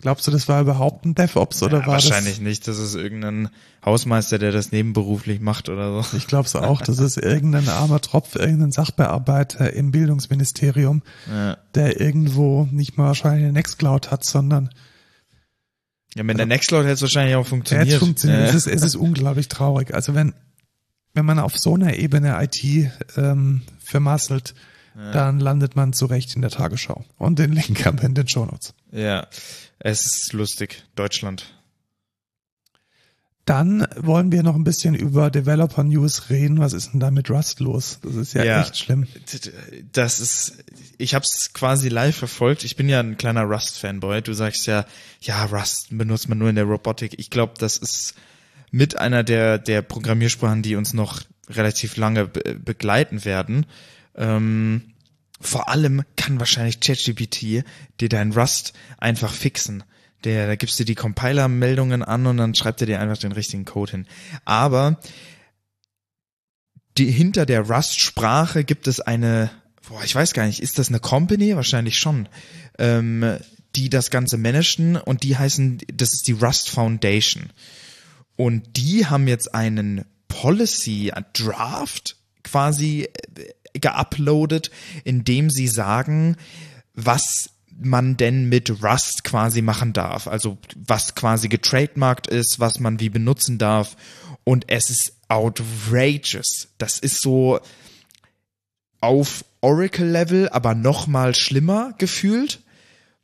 [0.00, 2.66] Glaubst du, das war überhaupt ein DevOps oder ja, war wahrscheinlich nicht.
[2.66, 3.50] Das ist irgendein
[3.84, 5.98] Hausmeister, der das nebenberuflich macht oder so.
[5.98, 6.14] das?
[6.14, 6.80] Ich glaube es auch.
[6.80, 13.44] Das ist irgendein armer Tropf, irgendein Sachbearbeiter im Bildungsministerium, Ja, der irgendwo nicht mal wahrscheinlich
[13.44, 14.70] eine Nextcloud hat, sondern
[16.14, 17.98] ja mit der Nextcloud hätte es wahrscheinlich auch funktioniert.
[17.98, 18.40] funktioniert.
[18.40, 18.46] Ja.
[18.46, 19.92] Es, ist, es ist unglaublich traurig.
[19.92, 20.32] Also wenn
[21.12, 24.54] wenn man auf so einer Ebene IT ähm, vermasselt,
[25.12, 27.04] dann landet man zurecht in der Tagesschau.
[27.18, 28.74] Und den Link haben wir in den Shownotes.
[28.92, 29.26] ja,
[29.78, 30.84] es ist lustig.
[30.94, 31.54] Deutschland.
[33.46, 36.60] Dann wollen wir noch ein bisschen über Developer News reden.
[36.60, 37.98] Was ist denn da mit Rust los?
[38.02, 38.60] Das ist ja, Ja.
[38.60, 39.06] echt schlimm.
[39.92, 40.62] Das ist,
[40.98, 42.62] ich habe es quasi live verfolgt.
[42.62, 44.22] Ich bin ja ein kleiner Rust-Fanboy.
[44.22, 44.84] Du sagst ja,
[45.20, 47.14] ja, Rust benutzt man nur in der Robotik.
[47.18, 48.14] Ich glaube, das ist
[48.70, 53.66] mit einer der, der Programmiersprachen, die uns noch relativ lange be begleiten werden.
[54.14, 54.94] Ähm,
[55.40, 57.64] vor allem kann wahrscheinlich ChatGPT
[58.00, 59.82] dir dein Rust einfach fixen.
[60.24, 63.64] Der, da gibst du die Compiler-Meldungen an und dann schreibt er dir einfach den richtigen
[63.64, 64.06] Code hin.
[64.44, 65.00] Aber
[66.98, 69.50] die, hinter der Rust-Sprache gibt es eine,
[69.88, 71.56] boah, ich weiß gar nicht, ist das eine Company?
[71.56, 72.28] Wahrscheinlich schon,
[72.78, 73.38] ähm,
[73.76, 77.50] die das Ganze managen und die heißen, das ist die Rust Foundation.
[78.36, 84.70] Und die haben jetzt einen Policy Draft quasi äh, geuploadet,
[85.04, 86.36] in dem sie sagen,
[86.94, 87.50] was
[87.80, 90.26] man denn mit Rust quasi machen darf.
[90.26, 93.96] Also was quasi getrademarkt ist, was man wie benutzen darf.
[94.44, 96.68] Und es ist outrageous.
[96.78, 97.60] Das ist so
[99.00, 102.60] auf Oracle-Level, aber noch mal schlimmer gefühlt,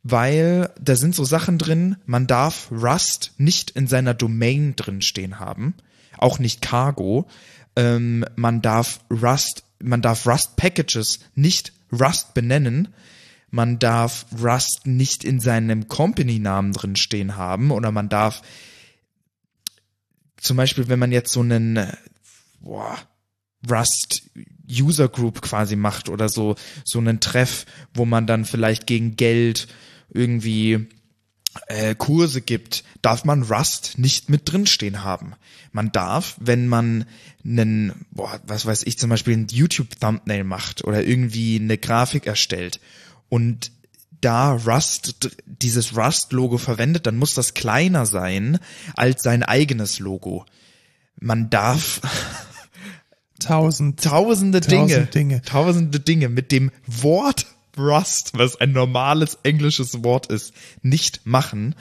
[0.03, 5.39] weil da sind so Sachen drin, man darf Rust nicht in seiner Domain drin stehen
[5.39, 5.75] haben,
[6.17, 7.27] auch nicht Cargo.
[7.75, 12.89] Ähm, man darf Rust, man darf Rust Packages nicht Rust benennen
[13.49, 18.41] man darf Rust nicht in seinem Company-Namen drin stehen haben oder man darf
[20.37, 21.91] zum Beispiel, wenn man jetzt so einen
[22.59, 22.97] boah,
[23.69, 24.29] Rust
[24.69, 29.67] User Group quasi macht oder so, so einen Treff, wo man dann vielleicht gegen Geld
[30.09, 30.87] irgendwie
[31.67, 35.33] äh, Kurse gibt, darf man Rust nicht mit drinstehen haben.
[35.77, 37.05] Man darf, wenn man
[37.45, 42.79] einen, boah, was weiß ich, zum Beispiel ein YouTube-Thumbnail macht oder irgendwie eine Grafik erstellt
[43.29, 43.71] und
[44.19, 48.57] da Rust dieses Rust-Logo verwendet, dann muss das kleiner sein
[48.95, 50.47] als sein eigenes Logo.
[51.19, 52.01] Man darf
[53.39, 57.45] tausend, tausende tausend Dinge, Dinge, tausende Dinge mit dem Wort
[57.77, 61.75] Rust, was ein normales englisches Wort ist, nicht machen,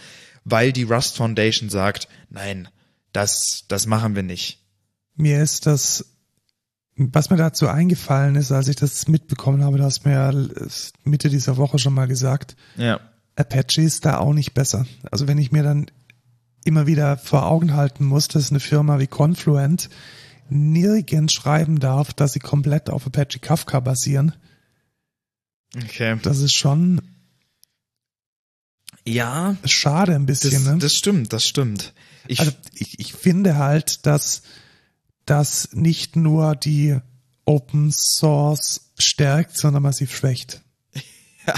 [0.45, 2.69] weil die Rust Foundation sagt, nein,
[3.13, 4.63] das, das machen wir nicht.
[5.15, 6.17] Mir ist das
[6.97, 10.33] was mir dazu eingefallen ist, als ich das mitbekommen habe, du hast mir ja
[11.05, 13.01] Mitte dieser Woche schon mal gesagt, ja.
[13.37, 14.87] Apache ist da auch nicht besser.
[15.11, 15.91] Also wenn ich mir dann
[16.65, 19.91] immer wieder vor Augen halten muss, dass eine Firma wie Confluent
[20.49, 24.35] nirgends schreiben darf, dass sie komplett auf Apache Kafka basieren.
[25.77, 26.19] Okay.
[26.23, 27.03] Das ist schon
[29.05, 30.65] ja schade ein bisschen.
[30.65, 30.79] Das, ne?
[30.79, 31.93] das stimmt, das stimmt.
[32.29, 34.43] Ich, also ich, ich finde halt, dass
[35.25, 36.99] das nicht nur die
[37.45, 40.63] Open Source stärkt, sondern massiv schwächt.
[41.47, 41.55] Ja,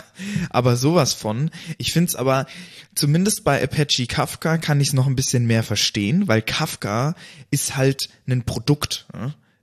[0.51, 1.51] aber sowas von.
[1.79, 2.47] Ich finde es aber,
[2.95, 7.15] zumindest bei Apache Kafka kann ich es noch ein bisschen mehr verstehen, weil Kafka
[7.51, 9.07] ist halt ein Produkt.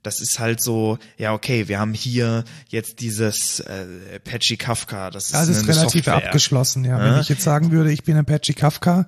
[0.06, 3.86] Das ist halt so, ja okay, wir haben hier jetzt dieses äh,
[4.16, 5.10] Apache Kafka.
[5.10, 6.26] Das ist, das ist relativ Software.
[6.26, 6.84] abgeschlossen.
[6.84, 9.06] Ja, wenn ich jetzt sagen würde, ich bin Apache Kafka,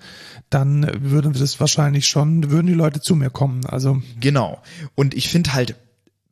[0.51, 3.65] dann würden wir das wahrscheinlich schon, würden die Leute zu mir kommen.
[3.65, 4.61] Also genau.
[4.97, 5.77] Und ich finde halt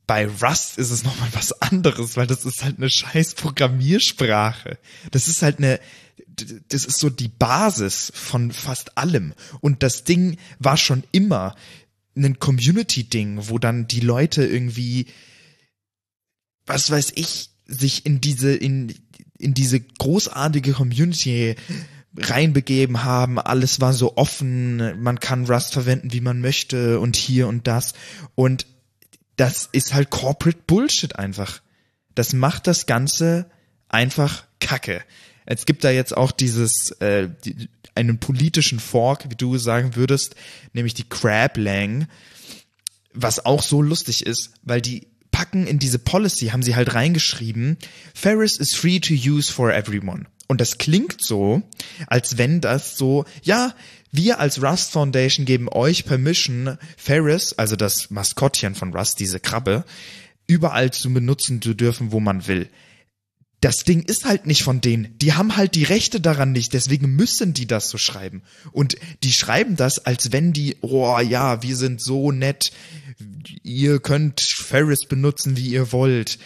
[0.05, 4.77] bei Rust ist es nochmal was anderes, weil das ist halt eine scheiß Programmiersprache.
[5.11, 5.79] Das ist halt eine,
[6.69, 9.33] das ist so die Basis von fast allem.
[9.61, 11.55] Und das Ding war schon immer
[12.25, 15.07] ein Community-Ding, wo dann die Leute irgendwie,
[16.65, 18.93] was weiß ich, sich in diese, in,
[19.37, 21.55] in diese großartige Community
[22.17, 23.39] reinbegeben haben.
[23.39, 25.01] Alles war so offen.
[25.01, 27.93] Man kann Rust verwenden, wie man möchte und hier und das.
[28.35, 28.65] Und
[29.35, 31.61] das ist halt Corporate Bullshit einfach.
[32.15, 33.49] Das macht das Ganze
[33.89, 35.01] einfach Kacke.
[35.45, 40.35] Es gibt da jetzt auch dieses, äh, die, einen politischen Fork, wie du sagen würdest,
[40.73, 42.07] nämlich die Crab Lang,
[43.13, 47.77] was auch so lustig ist, weil die packen in diese Policy, haben sie halt reingeschrieben,
[48.13, 50.25] Ferris is free to use for everyone.
[50.47, 51.61] Und das klingt so,
[52.07, 53.73] als wenn das so, ja,
[54.11, 59.83] wir als Rust Foundation geben euch Permission, Ferris, also das Maskottchen von Rust, diese Krabbe,
[60.47, 62.69] überall zu benutzen zu dürfen, wo man will
[63.61, 65.17] das Ding ist halt nicht von denen.
[65.17, 68.43] Die haben halt die Rechte daran nicht, deswegen müssen die das so schreiben.
[68.71, 72.71] Und die schreiben das, als wenn die, oh ja, wir sind so nett,
[73.63, 76.37] ihr könnt Ferris benutzen, wie ihr wollt.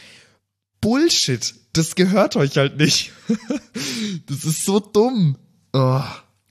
[0.79, 3.11] Bullshit, das gehört euch halt nicht.
[4.27, 5.37] das ist so dumm.
[5.73, 6.01] Oh.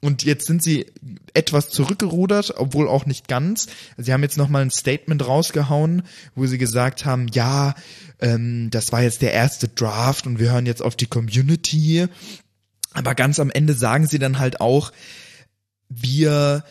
[0.01, 0.87] Und jetzt sind sie
[1.35, 3.67] etwas zurückgerudert, obwohl auch nicht ganz.
[3.99, 6.03] Sie haben jetzt nochmal ein Statement rausgehauen,
[6.35, 7.75] wo sie gesagt haben, ja,
[8.19, 12.07] ähm, das war jetzt der erste Draft und wir hören jetzt auf die Community.
[12.93, 14.93] Aber ganz am Ende sagen sie dann halt auch,
[15.91, 16.65] wir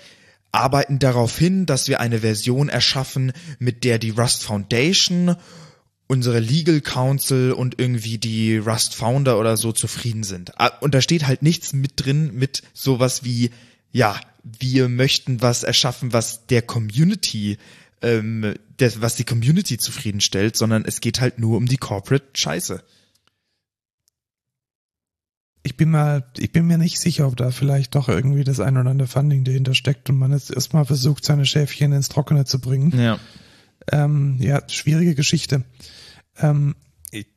[0.52, 5.36] arbeiten darauf hin, dass wir eine Version erschaffen, mit der die Rust Foundation
[6.10, 10.60] unsere Legal Counsel und irgendwie die Rust Founder oder so zufrieden sind.
[10.60, 13.52] Ah, und da steht halt nichts mit drin mit sowas wie,
[13.92, 17.60] ja, wir möchten was erschaffen, was der Community,
[18.02, 22.84] ähm, der, was die Community zufriedenstellt, sondern es geht halt nur um die Corporate Scheiße.
[25.62, 28.78] Ich bin mal, ich bin mir nicht sicher, ob da vielleicht doch irgendwie das ein
[28.78, 32.60] oder andere Funding dahinter steckt und man jetzt erstmal versucht, seine Schäfchen ins Trockene zu
[32.60, 33.00] bringen.
[33.00, 33.20] Ja.
[33.92, 35.66] Ähm, ja, schwierige Geschichte.
[36.40, 36.76] Ähm,
[37.12, 37.28] ich,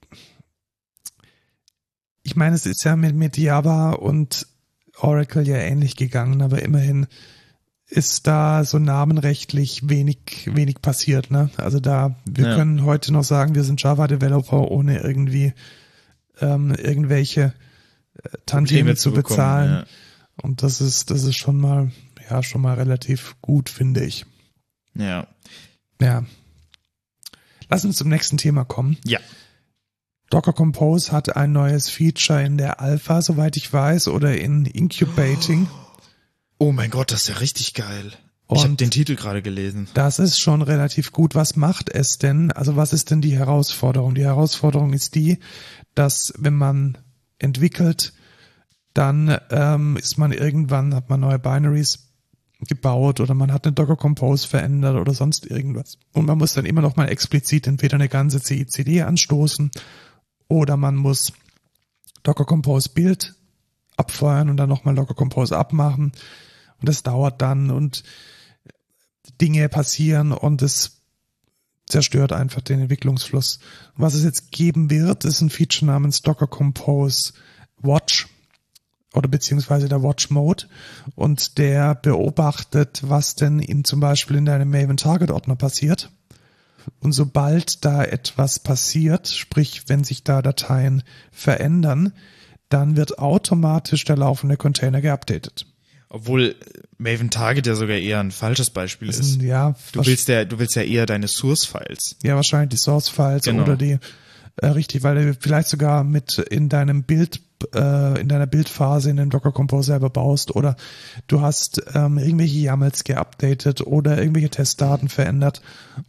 [2.23, 4.47] ich meine, es ist ja mit, mit Java und
[4.99, 7.07] Oracle ja ähnlich gegangen, aber immerhin
[7.87, 11.51] ist da so namenrechtlich wenig, wenig passiert, ne?
[11.57, 12.55] Also da, wir Ja.
[12.55, 15.53] können heute noch sagen, wir sind Java-Developer, ohne irgendwie
[16.41, 17.53] ähm, irgendwelche
[18.23, 19.71] äh, Tantiemen zu bekommen, bezahlen.
[19.71, 19.85] ja.
[20.43, 21.91] Und das ist, das ist schon mal,
[22.31, 24.25] ja, schon mal relativ gut, finde ich.
[24.95, 25.27] Ja.
[26.01, 26.25] Ja.
[27.73, 28.97] Lass uns zum nächsten Thema kommen.
[29.05, 29.19] Ja.
[30.31, 35.69] Docker Compose hat ein neues Feature in der Alpha, soweit ich weiß, oder in Incubating.
[36.59, 38.13] Oh mein Gott, das ist ja richtig geil.
[38.51, 39.89] ich habe Und- den Titel gerade gelesen.
[39.95, 41.35] Das ist schon relativ gut.
[41.35, 42.51] Was macht es denn?
[42.53, 44.15] Also was ist denn die Herausforderung?
[44.15, 45.39] Die Herausforderung ist die,
[45.95, 46.99] dass wenn man
[47.39, 48.13] entwickelt,
[48.95, 52.12] dann ähm, ist man irgendwann, hat man neue Binaries
[52.67, 55.99] gebaut oder man hat eine Docker Compose verändert oder sonst irgendwas.
[56.13, 59.71] Und man muss dann immer noch mal explizit entweder eine ganze CICD anstoßen
[60.49, 61.33] oder man muss
[62.23, 63.35] Docker Compose Build
[63.97, 66.13] abfeuern und dann nochmal Docker Compose abmachen.
[66.79, 68.03] Und das dauert dann und
[69.41, 71.03] Dinge passieren und es
[71.87, 73.61] zerstört einfach den Entwicklungsfluss.
[73.97, 77.33] Was es jetzt geben wird, ist ein Feature namens Docker Compose
[77.81, 78.29] Watch
[79.15, 80.65] oder beziehungsweise der Watch Mode
[81.15, 86.11] und der beobachtet, was denn in zum Beispiel in deinem Maven Target Ordner passiert.
[87.01, 92.13] Und sobald da etwas passiert, sprich, wenn sich da Dateien verändern,
[92.69, 95.67] dann wird automatisch der laufende Container geupdatet.
[96.09, 96.57] Obwohl
[96.99, 99.23] Maven Target ja sogar eher ein falsches Beispiel ist.
[99.23, 102.17] sind, ja, Du willst ja, du willst ja eher deine Source-Files.
[102.23, 103.63] Ja, wahrscheinlich die Source-Files Genau.
[103.63, 103.99] oder die,
[104.57, 107.41] äh, richtig, weil du vielleicht sogar mit in deinem Bild,
[107.75, 110.77] äh, in deiner Bildphase in den Docker Compose selber baust oder
[111.27, 115.63] du hast ähm, irgendwelche YAMLs geupdatet oder irgendwelche Testdaten verändert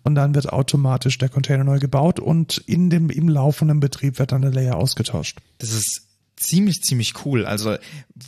[0.04, 4.32] und dann wird automatisch der Container neu gebaut und in dem, im laufenden Betrieb wird
[4.32, 5.39] dann der Layer ausgetauscht.
[5.58, 7.45] Das ist ziemlich, ziemlich cool.
[7.45, 7.78] Also,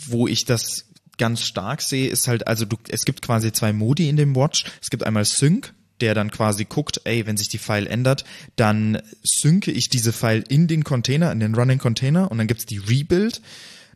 [0.07, 0.85] wo ich das
[1.17, 4.65] ganz stark sehe, ist halt, also du, es gibt quasi zwei Modi in dem Watch.
[4.81, 8.25] Es gibt einmal Sync, der dann quasi guckt, ey, wenn sich die File ändert,
[8.55, 12.65] dann synke ich diese File in den Container, in den Running Container und dann gibt's
[12.65, 13.41] die Rebuild.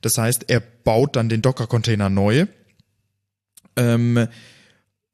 [0.01, 2.45] Das heißt, er baut dann den Docker-Container neu.
[3.75, 4.27] Ähm,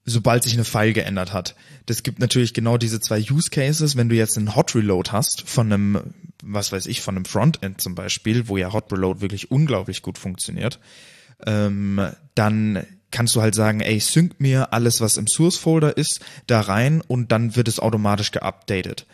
[0.05, 1.55] sobald sich eine File geändert hat.
[1.87, 5.47] Das gibt natürlich genau diese zwei Use Cases, wenn du jetzt einen Hot Reload hast
[5.49, 6.13] von einem,
[6.43, 10.17] was weiß ich, von einem Frontend zum Beispiel, wo ja Hot Reload wirklich unglaublich gut
[10.19, 10.79] funktioniert,
[11.45, 11.99] ähm,
[12.35, 12.85] dann
[13.15, 17.01] kannst du halt sagen, ey, sync mir alles, was im Source Folder ist, da rein
[17.07, 19.05] und dann wird es automatisch geupdatet.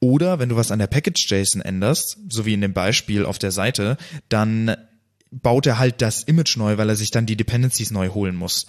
[0.00, 3.52] Oder wenn du was an der Package.json änderst, so wie in dem Beispiel auf der
[3.52, 4.76] Seite, dann
[5.30, 8.66] baut er halt das Image neu, weil er sich dann die Dependencies neu holen muss.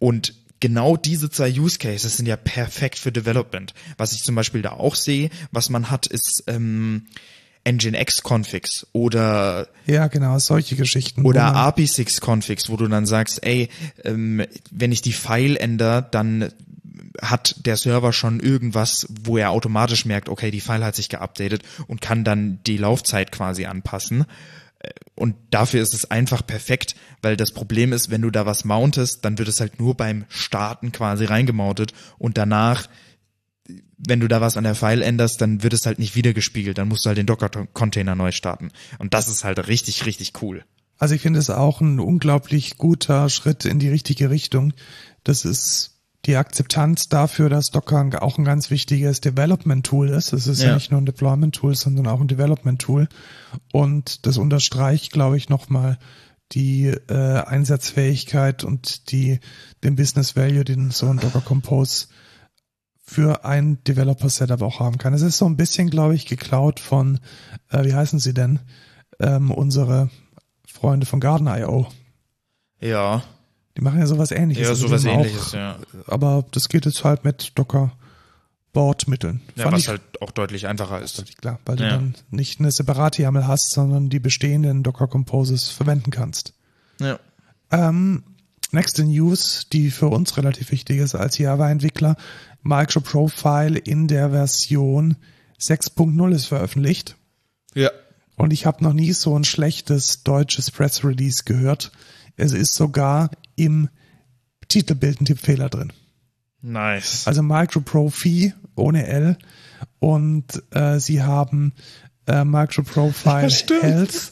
[0.00, 3.72] Und genau diese zwei Use Cases sind ja perfekt für Development.
[3.98, 7.06] Was ich zum Beispiel da auch sehe, was man hat, ist ähm,
[7.72, 11.24] Nginx-Configs oder Ja, genau, solche Geschichten.
[11.24, 13.68] oder man- API6-Configs, wo du dann sagst, ey,
[14.04, 16.52] ähm, wenn ich die File ändere, dann
[17.20, 21.62] hat der Server schon irgendwas, wo er automatisch merkt, okay, die File hat sich geupdatet
[21.88, 24.24] und kann dann die Laufzeit quasi anpassen.
[24.78, 28.64] Äh, Und dafür ist es einfach perfekt, weil das Problem ist, wenn du da was
[28.64, 32.88] mountest, dann wird es halt nur beim Starten quasi reingemountet und danach,
[33.98, 36.88] wenn du da was an der File änderst, dann wird es halt nicht wiedergespiegelt, dann
[36.88, 38.70] musst du halt den Docker-Container neu starten.
[38.98, 40.64] Und das ist halt richtig, richtig cool.
[40.98, 44.72] Also ich finde es auch ein unglaublich guter Schritt in die richtige Richtung.
[45.22, 45.94] Das ist
[46.26, 50.32] die Akzeptanz dafür, dass Docker auch ein ganz wichtiges Development-Tool ist.
[50.32, 50.68] Es ist ja.
[50.68, 50.74] Ja.
[50.74, 53.08] nicht nur ein Deployment-Tool, sondern auch ein Development-Tool.
[53.72, 55.98] Und das unterstreicht, glaube ich, nochmal
[56.52, 59.38] die äh, Einsatzfähigkeit und die
[59.84, 62.06] den Business Value, den so ein Docker Compose
[63.10, 65.14] für ein Developer-Setup auch haben kann.
[65.14, 67.20] Es ist so ein bisschen, glaube ich, geklaut von,
[67.70, 68.60] äh, wie heißen sie denn,
[69.18, 70.10] ähm, unsere
[70.66, 71.86] Freunde von Garden.io.
[72.80, 73.22] Ja,
[73.78, 74.64] Die machen ja sowas ähnliches.
[74.64, 75.78] ja, Also sowas ähnliches, Auch, ja.
[76.06, 77.92] aber das geht jetzt halt mit Docker
[78.74, 79.40] Bordmitteln.
[79.56, 81.16] ja Fand was ich halt auch deutlich einfacher ist.
[81.16, 81.90] völlig klar, weil du Ja.
[81.90, 86.52] dann nicht eine separate YAML hast, sondern die bestehenden Docker Composes verwenden kannst.
[87.00, 87.18] Ja.
[87.70, 88.22] Ähm,
[88.70, 92.16] nächste News, die für uns relativ wichtig ist als Java-Entwickler.
[92.62, 95.16] Microprofile in der Version
[95.60, 97.16] 6.0 ist veröffentlicht.
[97.74, 97.90] Ja.
[98.36, 101.90] Und ich habe noch nie so ein schlechtes deutsches Press Release gehört.
[102.36, 103.88] Es ist sogar im
[104.68, 105.92] Titelbild ein Tippfehler drin.
[106.60, 107.26] Nice.
[107.26, 109.36] Also MicroPro-Phi ohne L.
[109.98, 111.72] Und äh, sie haben
[112.26, 113.48] äh, MicroProfile.
[113.82, 114.30] Health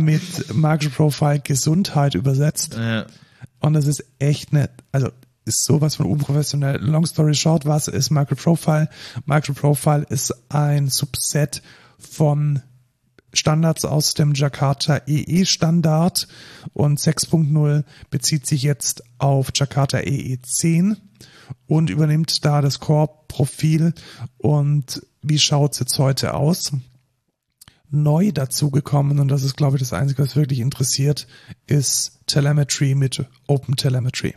[0.00, 2.74] mit MicroProfile Gesundheit übersetzt.
[2.74, 3.06] Ja.
[3.60, 4.70] Und das ist echt nett.
[4.92, 5.10] Also
[5.50, 6.76] ist sowas von unprofessionell.
[6.80, 8.88] Long story short, was ist MicroProfile?
[9.26, 11.60] MicroProfile ist ein Subset
[11.98, 12.62] von
[13.32, 16.28] Standards aus dem Jakarta EE Standard
[16.72, 20.96] und 6.0 bezieht sich jetzt auf Jakarta EE 10
[21.66, 23.92] und übernimmt da das Core-Profil.
[24.38, 26.72] Und wie schaut es jetzt heute aus?
[27.90, 31.26] Neu dazugekommen, und das ist, glaube ich, das Einzige, was wirklich interessiert,
[31.66, 34.36] ist Telemetry mit Open Telemetry.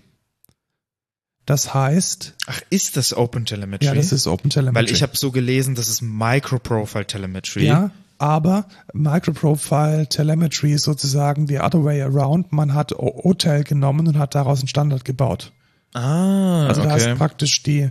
[1.45, 2.35] Das heißt.
[2.47, 3.85] Ach, ist das Open Telemetry?
[3.87, 4.87] Ja, das ist Open Telemetry.
[4.87, 7.65] Weil ich habe so gelesen, das ist Microprofile Telemetry.
[7.65, 12.53] Ja, aber Microprofile Telemetry ist sozusagen the other way around.
[12.53, 15.51] Man hat OTel genommen und hat daraus einen Standard gebaut.
[15.93, 16.89] Ah, Also okay.
[16.89, 17.89] du hast praktisch die,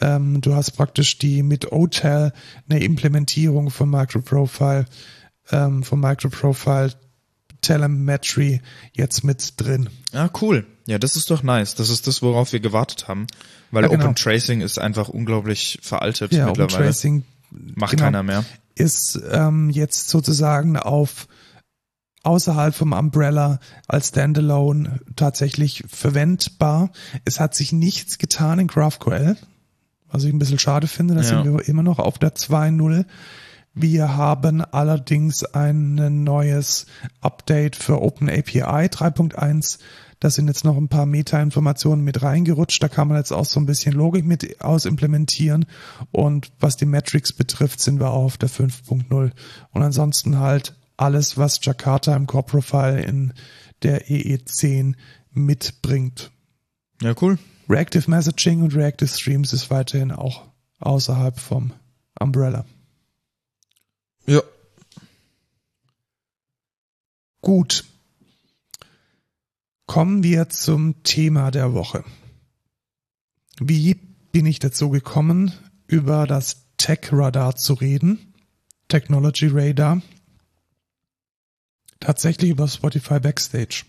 [0.00, 2.32] ähm, du hast praktisch die mit OTel
[2.68, 4.84] eine Implementierung von Microprofile,
[5.50, 6.92] ähm, von Microprofile
[7.62, 8.60] Telemetry
[8.92, 9.88] jetzt mit drin.
[10.12, 10.66] Ah, cool.
[10.86, 11.74] Ja, das ist doch nice.
[11.74, 13.26] Das ist das, worauf wir gewartet haben.
[13.70, 14.04] Weil Ja, genau.
[14.04, 16.86] Open Tracing ist einfach unglaublich veraltet Ja, Open mittlerweile.
[16.86, 18.04] Tracing Macht genau.
[18.04, 18.44] keiner mehr.
[18.74, 21.26] ist ähm, jetzt sozusagen auf
[22.22, 26.90] außerhalb vom Umbrella als Standalone tatsächlich verwendbar.
[27.24, 29.36] Es hat sich nichts getan in GraphQL,
[30.10, 31.14] was ich ein bisschen schade finde.
[31.14, 31.26] Da Ja.
[31.26, 33.04] sind wir immer noch auf der 2.0.
[33.74, 36.86] Wir haben allerdings ein neues
[37.20, 39.78] Update für OpenAPI 3.1.
[40.18, 42.82] Da sind jetzt noch ein paar Meta-Informationen mit reingerutscht.
[42.82, 45.66] Da kann man jetzt auch so ein bisschen Logik mit ausimplementieren.
[46.10, 49.30] Und was die Metrics betrifft, sind wir auch auf der 5.0.
[49.70, 53.32] Und ansonsten halt alles, was Jakarta im Core Profile in
[53.82, 54.94] der EE10
[55.32, 56.30] mitbringt.
[57.00, 57.38] Ja, cool.
[57.68, 60.42] Reactive Messaging und Reactive Streams ist weiterhin auch
[60.80, 61.72] außerhalb vom
[62.18, 62.64] Umbrella.
[64.26, 64.42] Ja.
[67.40, 67.84] Gut.
[69.86, 72.04] Kommen wir zum Thema der Woche.
[73.58, 73.94] Wie
[74.32, 75.52] bin ich dazu gekommen,
[75.86, 78.34] über das Tech Radar zu reden?
[78.88, 80.00] Technology Radar.
[81.98, 83.84] Tatsächlich über Spotify Backstage.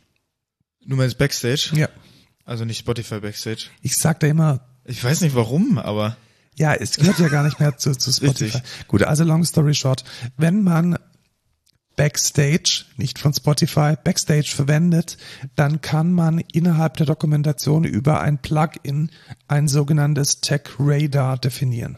[0.86, 1.72] Du meinst Backstage?
[1.76, 1.90] Ja.
[2.44, 3.68] Also nicht Spotify Backstage.
[3.82, 6.18] Ich sag da immer, Ich weiß nicht warum, aber
[6.62, 8.58] ja, es gehört ja gar nicht mehr zu, zu Spotify.
[8.58, 8.88] Richtig.
[8.88, 10.04] Gut, also long story short.
[10.38, 10.96] Wenn man
[11.96, 15.18] Backstage, nicht von Spotify, Backstage verwendet,
[15.56, 19.10] dann kann man innerhalb der Dokumentation über ein Plugin
[19.48, 21.98] ein sogenanntes Tech Radar definieren.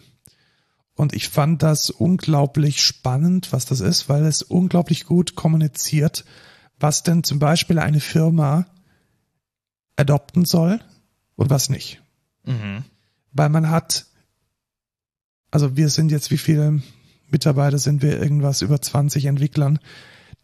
[0.96, 6.24] Und ich fand das unglaublich spannend, was das ist, weil es unglaublich gut kommuniziert,
[6.80, 8.66] was denn zum Beispiel eine Firma
[9.98, 10.80] adopten soll
[11.36, 12.02] und was nicht.
[13.34, 14.06] Weil man hat,
[15.54, 16.82] also wir sind jetzt, wie viele
[17.30, 18.20] Mitarbeiter sind wir?
[18.20, 19.78] Irgendwas über 20 Entwicklern.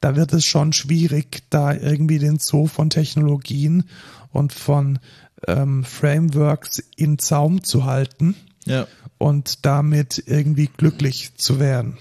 [0.01, 3.85] Da wird es schon schwierig, da irgendwie den Zoo von Technologien
[4.31, 4.99] und von
[5.47, 8.35] ähm, Frameworks in Zaum zu halten
[8.65, 8.85] ja.
[9.17, 11.97] und damit irgendwie glücklich zu werden.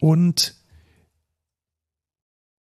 [0.00, 0.54] Und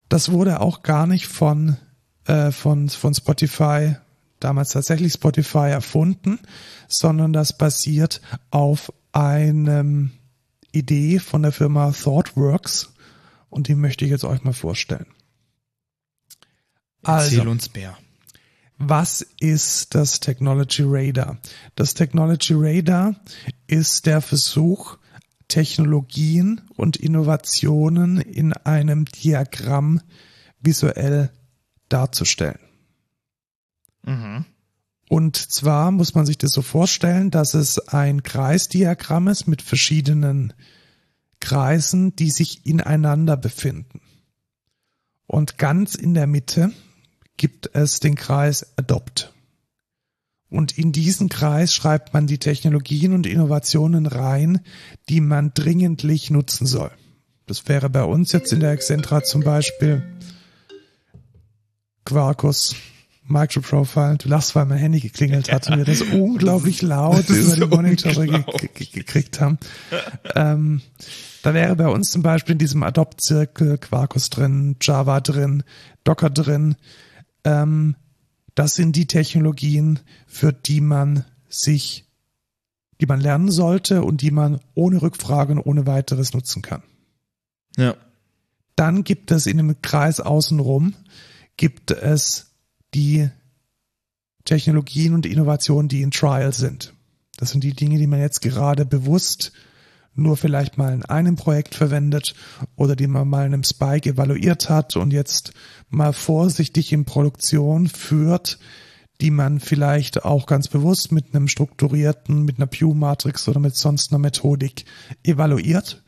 [0.10, 1.78] das wurde auch gar nicht von,
[2.26, 3.96] äh, von, von Spotify,
[4.42, 6.38] damals tatsächlich Spotify erfunden,
[6.90, 8.20] sondern das basiert
[8.50, 10.12] auf einem
[10.72, 12.94] Idee von der Firma ThoughtWorks
[13.50, 15.08] und die möchte ich jetzt euch mal vorstellen.
[17.04, 17.98] Erzähl Also, uns mehr.
[18.78, 21.38] was ist das Technology Radar?
[21.76, 23.16] Das Technology Radar
[23.68, 24.98] ist der Versuch,
[25.48, 30.00] Technologien und Innovationen in einem Diagramm
[30.62, 31.32] visuell
[31.90, 32.60] darzustellen.
[34.04, 34.46] Mhm.
[35.12, 40.54] Und zwar muss man sich das so vorstellen, dass es ein Kreisdiagramm ist mit verschiedenen
[41.42, 44.00] Kreisen, die sich ineinander befinden.
[45.28, 46.72] Und ganz in der Mitte
[47.36, 49.34] gibt es den Kreis Adopt.
[50.50, 54.62] Und in diesen Kreis schreibt man die Technologien und Innovationen rein,
[55.10, 56.92] die man dringendlich nutzen soll.
[57.48, 60.04] Das wäre bei uns jetzt in der Excentra zum Beispiel
[62.06, 62.78] Quarkus,
[63.24, 64.18] Microprofile.
[64.18, 67.76] Du lachst, weil mein Handy geklingelt hat und wir das unglaublich laut Das über die
[67.76, 68.44] Monitore ge
[68.74, 69.58] ge gekriegt haben.
[70.36, 70.82] ähm,
[71.44, 75.64] da wäre bei uns zum Beispiel in diesem Adopt-Zirkel Quarkus drin, Java drin,
[76.04, 76.76] Docker drin.
[77.44, 77.96] Ähm,
[78.56, 82.06] das sind die Technologien, für die man sich,
[83.00, 86.84] die man lernen sollte und die man ohne Rückfrage und ohne weiteres nutzen kann.
[87.78, 87.96] Ja.
[88.76, 90.94] Dann gibt es in dem Kreis außenrum,
[91.58, 92.51] gibt es
[92.94, 93.30] die
[94.46, 96.94] Technologien und Innovationen, die in Trial sind.
[97.38, 99.52] Das sind die Dinge, die man jetzt gerade bewusst
[100.14, 102.36] nur vielleicht mal in einem Projekt verwendet
[102.76, 105.54] oder die man mal in einem Spike evaluiert hat und jetzt
[105.90, 108.60] mal vorsichtig in Produktion führt,
[109.22, 114.12] die man vielleicht auch ganz bewusst mit einem strukturierten, mit einer Pew-Matrix oder mit sonst
[114.12, 114.86] einer Methodik
[115.24, 116.04] evaluiert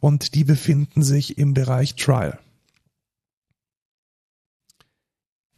[0.00, 2.38] und die befinden sich im Bereich Trial.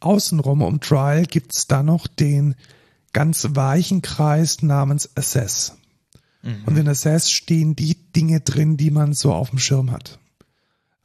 [0.01, 2.55] Außenrum um Trial gibt's da noch den
[3.13, 5.77] ganz weichen Kreis namens Assess.
[6.41, 6.63] Mhm.
[6.65, 10.19] Und in Assess stehen die Dinge drin, die man so auf dem Schirm hat.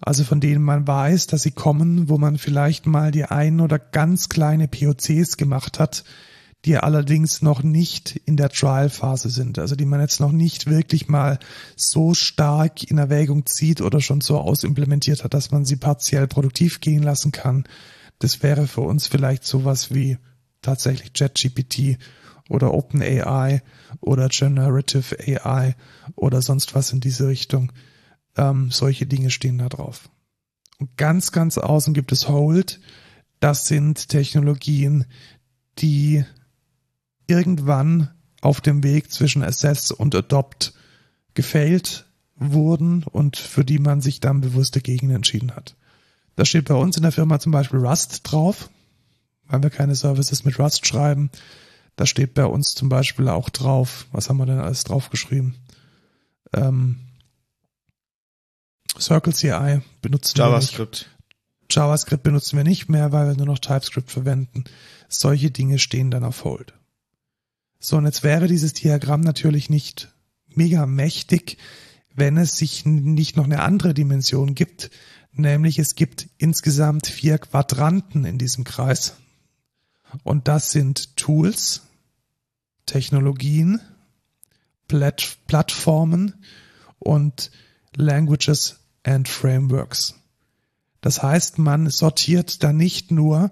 [0.01, 3.79] Also von denen man weiß, dass sie kommen, wo man vielleicht mal die ein oder
[3.79, 6.05] ganz kleine POCs gemacht hat,
[6.65, 11.09] die allerdings noch nicht in der Trial-Phase sind, also die man jetzt noch nicht wirklich
[11.09, 11.39] mal
[11.77, 16.81] so stark in Erwägung zieht oder schon so ausimplementiert hat, dass man sie partiell produktiv
[16.81, 17.65] gehen lassen kann.
[18.19, 20.19] Das wäre für uns vielleicht sowas wie
[20.63, 21.99] tatsächlich ChatGPT
[22.49, 23.63] oder OpenAI
[24.01, 25.77] oder Generative AI
[26.15, 27.73] oder sonst was in diese Richtung.
[28.37, 30.09] Ähm, solche Dinge stehen da drauf.
[30.79, 32.81] Und ganz, ganz außen gibt es Hold.
[33.41, 35.07] Das sind Technologien,
[35.79, 36.25] die
[37.27, 38.11] irgendwann
[38.41, 40.75] auf dem Weg zwischen Assess und Adopt
[41.35, 42.07] gefailt
[42.37, 45.77] wurden und für die man sich dann bewusst dagegen entschieden hat.
[46.37, 48.71] Da steht bei uns in der Firma zum Beispiel Rust drauf,
[49.47, 51.31] weil wir keine Services mit Rust schreiben.
[51.97, 55.57] Da steht bei uns zum Beispiel auch drauf, was haben wir denn alles draufgeschrieben?
[56.53, 56.99] Ähm,
[58.99, 60.79] Circle CI benutzen JavaScript.
[60.79, 61.75] wir nicht.
[61.75, 64.65] JavaScript benutzen wir nicht mehr, weil wir nur noch TypeScript verwenden.
[65.09, 66.75] Solche Dinge stehen dann auf Hold.
[67.79, 70.13] So, und jetzt wäre dieses Diagramm natürlich nicht
[70.49, 71.59] mega mächtig,
[72.15, 74.91] wenn es sich nicht noch eine andere Dimension gibt,
[75.39, 79.17] nämlich es gibt insgesamt vier Quadranten in diesem Kreis.
[80.23, 81.83] Und das sind Tools,
[82.87, 83.81] Technologien,
[84.89, 86.35] Plat Plattformen
[86.99, 87.51] und
[87.95, 90.15] Languages and Frameworks.
[91.01, 93.51] Das heißt, man sortiert da nicht nur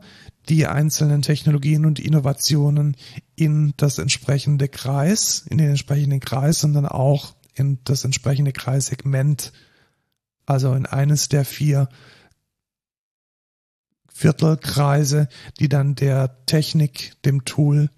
[0.49, 2.97] die einzelnen Technologien und Innovationen
[3.37, 9.53] in das entsprechende Kreis, in den entsprechenden Kreis, sondern auch in das entsprechende Kreissegment,
[10.47, 11.89] also in eines der vier
[14.13, 15.29] Viertelkreise,
[15.59, 17.91] die dann der Technik, dem Tool,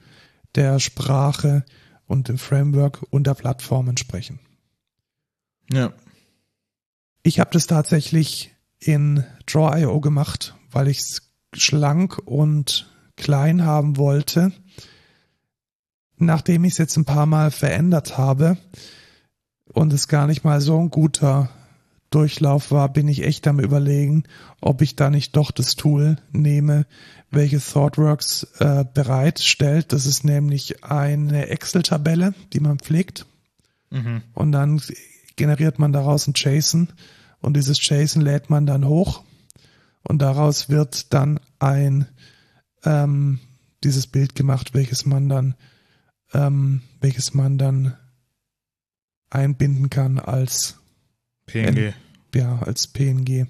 [0.54, 1.64] der Sprache
[2.06, 4.40] und dem Framework und der Plattform entsprechen.
[5.70, 5.92] Ja.
[7.22, 14.52] Ich habe das tatsächlich in Draw.io gemacht, weil ich es schlank und klein haben wollte.
[16.18, 18.56] Nachdem ich es jetzt ein paar Mal verändert habe
[19.72, 21.50] und es gar nicht mal so ein guter
[22.16, 24.24] Durchlauf war, bin ich echt am überlegen,
[24.62, 26.86] ob ich da nicht doch das Tool nehme,
[27.30, 29.92] welches ThoughtWorks äh, bereitstellt.
[29.92, 33.26] Das ist nämlich eine Excel-Tabelle, die man pflegt.
[33.90, 34.22] Mhm.
[34.32, 34.80] Und dann
[35.36, 36.88] generiert man daraus ein JSON
[37.40, 39.22] und dieses JSON lädt man dann hoch
[40.02, 42.08] und daraus wird dann ein
[42.82, 43.40] ähm,
[43.84, 45.54] dieses Bild gemacht, welches man dann
[46.32, 47.94] ähm, welches man dann
[49.28, 50.78] einbinden kann als
[51.44, 51.92] PNG.
[52.36, 53.46] Ja, als PNG.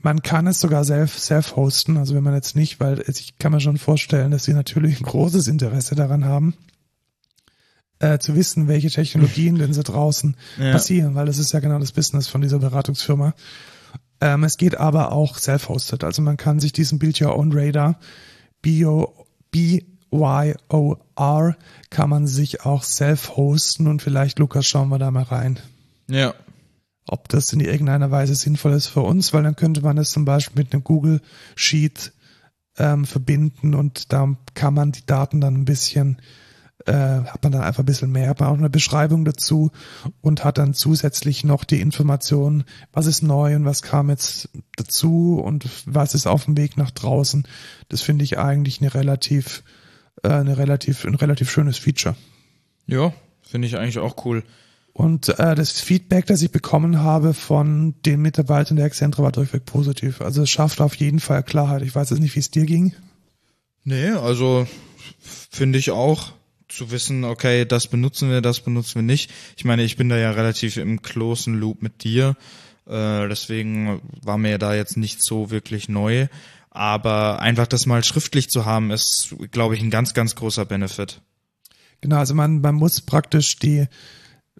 [0.00, 3.52] Man kann es sogar self, self hosten, also wenn man jetzt nicht, weil ich kann
[3.52, 6.54] mir schon vorstellen, dass sie natürlich ein großes Interesse daran haben,
[7.98, 10.72] äh, zu wissen, welche Technologien denn so draußen ja.
[10.72, 13.34] passieren, weil das ist ja genau das Business von dieser Beratungsfirma.
[14.20, 17.98] Ähm, es geht aber auch self-hosted, also man kann sich diesen Build Your Own Radar
[18.62, 19.16] BYOR
[21.90, 25.58] kann man sich auch self-hosten und vielleicht, Lukas, schauen wir da mal rein.
[26.08, 26.34] Ja,
[27.08, 30.24] ob das in irgendeiner Weise sinnvoll ist für uns, weil dann könnte man es zum
[30.24, 31.20] Beispiel mit einem Google
[31.56, 32.12] Sheet
[32.76, 36.20] ähm, verbinden und da kann man die Daten dann ein bisschen,
[36.86, 39.70] äh, hat man dann einfach ein bisschen mehr, hat man auch eine Beschreibung dazu
[40.20, 45.40] und hat dann zusätzlich noch die Information, was ist neu und was kam jetzt dazu
[45.42, 47.46] und was ist auf dem Weg nach draußen.
[47.88, 49.64] Das finde ich eigentlich eine relativ,
[50.22, 52.16] äh, eine relativ, ein relativ schönes Feature.
[52.86, 54.44] Ja, finde ich eigentlich auch cool.
[54.98, 59.64] Und äh, das Feedback, das ich bekommen habe von den Mitarbeitern der Excentra war durchweg
[59.64, 60.20] positiv.
[60.20, 61.82] Also es schafft auf jeden Fall Klarheit.
[61.82, 62.92] Ich weiß jetzt nicht, wie es dir ging.
[63.84, 64.66] Nee, also
[65.22, 66.32] finde ich auch
[66.66, 69.30] zu wissen, okay, das benutzen wir, das benutzen wir nicht.
[69.56, 72.34] Ich meine, ich bin da ja relativ im closen Loop mit dir.
[72.84, 76.26] Äh, deswegen war mir da jetzt nicht so wirklich neu.
[76.70, 81.20] Aber einfach das mal schriftlich zu haben, ist, glaube ich, ein ganz, ganz großer Benefit.
[82.00, 83.86] Genau, also man, man muss praktisch die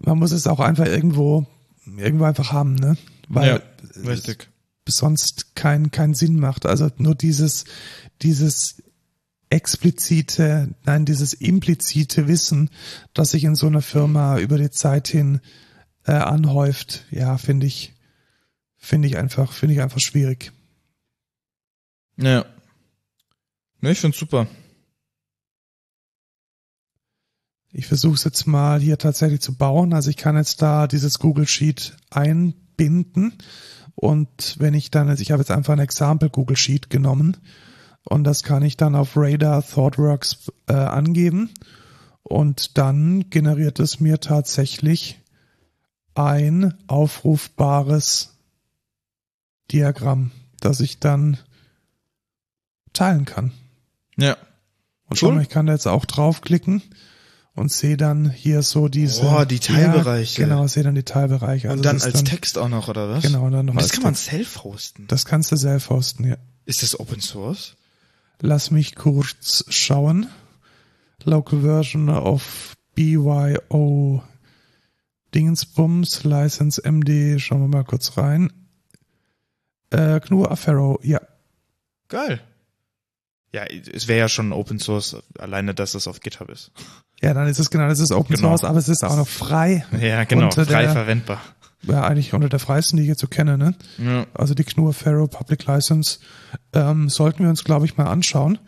[0.00, 1.46] man muss es auch einfach irgendwo,
[1.84, 2.96] irgendwo einfach haben, ne?
[3.28, 4.48] Weil ja, richtig.
[4.86, 6.66] es sonst keinen keinen Sinn macht.
[6.66, 7.64] Also nur dieses,
[8.22, 8.82] dieses
[9.50, 12.70] explizite, nein, dieses implizite Wissen,
[13.14, 15.40] das sich in so einer Firma über die Zeit hin
[16.04, 17.94] äh, anhäuft, ja, finde ich,
[18.76, 20.52] finde ich einfach, finde ich einfach schwierig.
[22.16, 22.44] Ja.
[23.80, 24.48] Ne, ich finde super.
[27.70, 29.92] Ich versuche es jetzt mal hier tatsächlich zu bauen.
[29.92, 33.34] Also ich kann jetzt da dieses Google Sheet ein, binden.
[33.94, 37.36] Und wenn ich dann, also ich habe jetzt einfach ein Example Google Sheet genommen
[38.04, 41.50] und das kann ich dann auf Radar ThoughtWorks äh, angeben
[42.22, 45.20] und dann generiert es mir tatsächlich
[46.14, 48.36] ein aufrufbares
[49.72, 51.38] Diagramm, das ich dann
[52.92, 53.52] teilen kann.
[54.16, 54.36] Ja.
[55.08, 56.82] Und mal, ich kann da jetzt auch draufklicken
[57.58, 59.22] und sehe dann hier so diese.
[59.24, 60.42] Oh, die Teilbereiche.
[60.42, 61.68] Ja, genau, sehe dann die Teilbereiche.
[61.68, 63.22] Also und dann als dann, Text auch noch, oder was?
[63.22, 65.06] Genau, und dann noch und Das kann man self-hosten.
[65.08, 66.36] Das kannst du self-hosten, ja.
[66.64, 67.76] Ist das Open Source?
[68.40, 70.28] Lass mich kurz schauen.
[71.24, 74.22] Local Version of BYO
[75.34, 78.52] Dingensbums, License MD, schauen wir mal kurz rein.
[79.90, 81.20] Äh, GNU Affero, ja.
[82.08, 82.40] Geil.
[83.52, 86.70] Ja, es wäre ja schon Open Source, alleine, dass es auf GitHub ist.
[87.22, 88.48] Ja, dann ist es genau, das ist Open genau.
[88.48, 89.86] Source, aber es ist auch noch frei.
[89.98, 91.40] Ja, genau, frei der, verwendbar.
[91.82, 93.74] Ja, eigentlich unter der freisten, die ich jetzt so kenne, ne?
[93.98, 94.26] Ja.
[94.34, 96.18] Also die GNU Affero Public License
[96.72, 98.58] ähm, sollten wir uns, glaube ich, mal anschauen,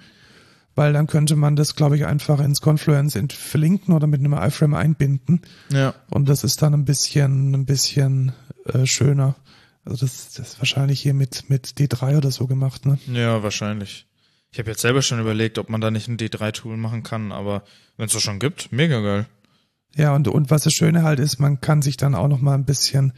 [0.75, 4.75] weil dann könnte man das, glaube ich, einfach ins Confluence verlinken oder mit einem iFrame
[4.75, 5.43] einbinden.
[5.71, 5.95] Ja.
[6.09, 8.33] Und das ist dann ein bisschen, ein bisschen
[8.67, 9.35] äh, schöner.
[9.85, 12.99] Also das, das ist wahrscheinlich hier mit, mit D3 oder so gemacht, ne?
[13.13, 14.07] Ja, wahrscheinlich.
[14.53, 17.63] Ich habe jetzt selber schon überlegt, ob man da nicht ein D3-Tool machen kann, aber
[17.97, 19.27] wenn es das schon gibt, mega geil.
[19.95, 22.55] Ja, und, und was das Schöne halt ist, man kann sich dann auch noch mal
[22.55, 23.13] ein bisschen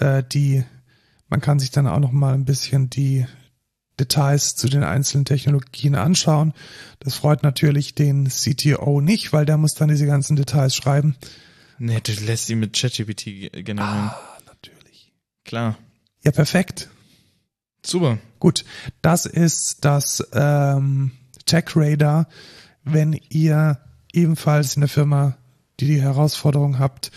[0.00, 0.64] äh, die,
[1.28, 3.26] man kann sich dann auch noch mal ein bisschen die
[3.98, 6.54] Details zu den einzelnen Technologien anschauen.
[6.98, 11.16] Das freut natürlich den CTO nicht, weil der muss dann diese ganzen Details schreiben.
[11.78, 13.24] Nee, du lässt sie mit ChatGPT
[13.64, 14.10] generieren.
[14.10, 15.12] Ah, natürlich.
[15.44, 15.78] Klar.
[16.24, 16.88] Ja, perfekt.
[17.84, 18.18] Super.
[18.38, 18.64] Gut,
[19.02, 21.12] das ist das ähm,
[21.46, 22.28] Tech Radar.
[22.84, 23.78] Wenn ihr
[24.12, 25.36] ebenfalls in der Firma,
[25.78, 27.10] die die Herausforderung habt,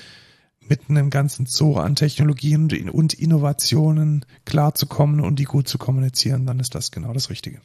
[0.60, 6.60] mit einem ganzen Zoo an Technologien und Innovationen klarzukommen und die gut zu kommunizieren, dann
[6.60, 7.62] ist das genau das Richtige.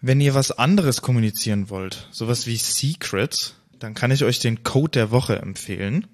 [0.00, 4.92] Wenn ihr was anderes kommunizieren wollt, sowas wie Secrets, dann kann ich euch den Code
[4.92, 6.06] der Woche empfehlen.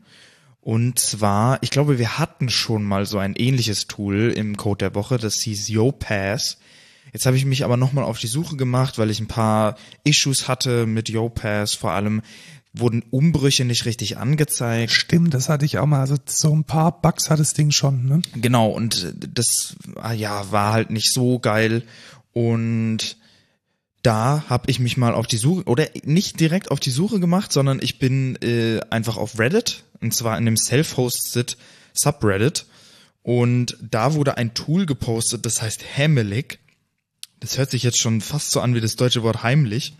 [0.60, 4.94] Und zwar, ich glaube, wir hatten schon mal so ein ähnliches Tool im Code der
[4.94, 6.58] Woche, das hieß YoPass.
[7.12, 10.46] Jetzt habe ich mich aber nochmal auf die Suche gemacht, weil ich ein paar Issues
[10.46, 11.74] hatte mit YoPass.
[11.74, 12.22] Vor allem
[12.74, 14.92] wurden Umbrüche nicht richtig angezeigt.
[14.92, 16.00] Stimmt, das hatte ich auch mal.
[16.00, 18.22] Also so ein paar Bugs hat das Ding schon, ne?
[18.34, 21.82] Genau, und das ah ja, war halt nicht so geil.
[22.32, 23.16] Und
[24.02, 27.52] da habe ich mich mal auf die Suche, oder nicht direkt auf die Suche gemacht,
[27.52, 31.56] sondern ich bin äh, einfach auf Reddit und zwar in dem self-hosted
[31.92, 32.66] Subreddit.
[33.22, 36.60] Und da wurde ein Tool gepostet, das heißt Heimelig.
[37.40, 39.94] Das hört sich jetzt schon fast so an wie das deutsche Wort heimlich.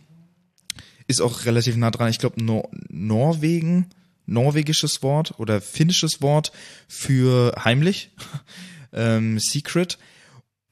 [1.07, 2.11] Ist auch relativ nah dran.
[2.11, 3.87] Ich glaube, Nor Norwegen,
[4.27, 6.53] norwegisches Wort oder finnisches Wort
[6.89, 8.11] für heimlich,
[8.93, 9.99] ähm, Secret.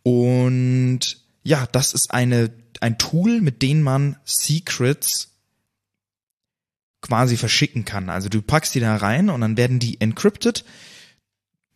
[0.03, 5.36] Und ja, das ist eine, ein Tool, mit dem man Secrets
[7.07, 8.11] quasi verschicken kann.
[8.11, 10.65] Also du packst die da rein und dann werden die encrypted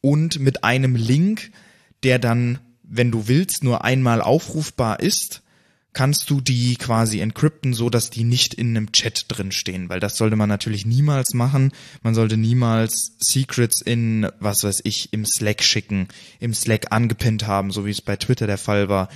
[0.01, 1.53] und mit einem Link,
[2.03, 5.43] der dann, wenn du willst, nur einmal aufrufbar ist,
[5.93, 9.99] kannst du die quasi encrypten, so dass die nicht in einem Chat drin stehen, weil
[9.99, 11.73] das sollte man natürlich niemals machen.
[12.03, 16.09] Man sollte niemals Secrets in, was weiß ich, im Slack schicken,
[16.39, 19.09] im Slack angepinnt haben, so wie es bei Twitter der Fall war,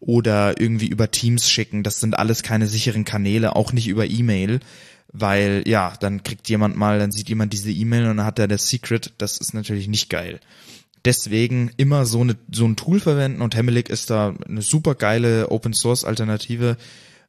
[0.00, 1.82] oder irgendwie über Teams schicken.
[1.82, 4.60] Das sind alles keine sicheren Kanäle, auch nicht über E-Mail
[5.12, 8.48] weil ja, dann kriegt jemand mal, dann sieht jemand diese E-Mail und dann hat er
[8.48, 10.40] das Secret, das ist natürlich nicht geil.
[11.04, 15.50] Deswegen immer so, eine, so ein Tool verwenden und Hemmelig ist da eine super geile
[15.50, 16.76] Open Source Alternative,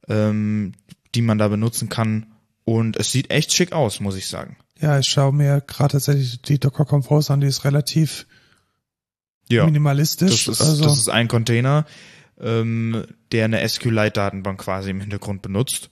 [0.08, 0.74] ähm,
[1.16, 2.28] die man da benutzen kann
[2.66, 4.58] und es sieht echt schick aus, muss ich sagen.
[4.80, 8.28] Ja, ich schaue mir gerade tatsächlich die Docker Compose an, die ist relativ
[9.50, 10.46] ja, minimalistisch.
[10.46, 11.86] Das ist, also das ist ein Container,
[12.40, 15.90] ähm, der eine SQLite-Datenbank quasi im Hintergrund benutzt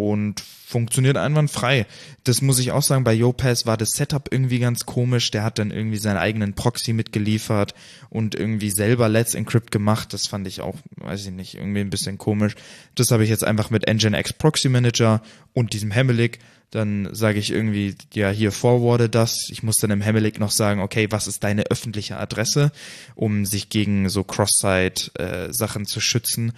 [0.00, 1.86] und funktioniert einwandfrei.
[2.24, 5.30] Das muss ich auch sagen, bei YoPass war das Setup irgendwie ganz komisch.
[5.30, 7.74] Der hat dann irgendwie seinen eigenen Proxy mitgeliefert
[8.08, 10.14] und irgendwie selber Let's Encrypt gemacht.
[10.14, 12.54] Das fand ich auch, weiß ich nicht, irgendwie ein bisschen komisch.
[12.94, 15.20] Das habe ich jetzt einfach mit Nginx Proxy Manager
[15.52, 16.38] und diesem Hemmelig.
[16.70, 19.48] Dann sage ich irgendwie, ja, hier forwarde das.
[19.50, 22.72] Ich muss dann im Hemmelig noch sagen, okay, was ist deine öffentliche Adresse,
[23.16, 26.52] um sich gegen so Cross-Site-Sachen äh, zu schützen.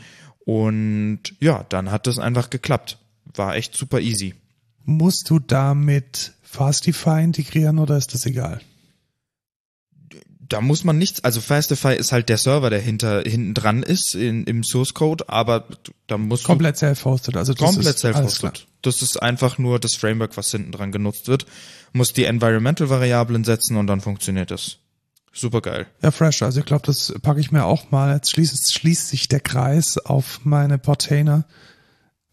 [0.45, 2.99] Und ja, dann hat das einfach geklappt
[3.35, 4.35] war echt super easy.
[4.85, 8.61] Musst du damit Fastify integrieren oder ist das egal?
[10.41, 14.15] Da muss man nichts, also Fastify ist halt der Server, der hinter, hinten dran ist
[14.15, 15.67] in, im Source Code, aber
[16.09, 18.67] da muss komplett self-hosted, also das komplett self-hosted.
[18.83, 21.47] Das ist einfach nur das Framework, was hinten dran genutzt wird.
[21.95, 24.79] Muss die Environmental Variablen setzen und dann funktioniert das.
[25.33, 25.87] Super geil.
[26.03, 26.43] Ja, fresh.
[26.43, 28.15] Also ich glaube, das packe ich mir auch mal.
[28.15, 31.45] Jetzt schließt, schließt sich der Kreis auf meine Portainer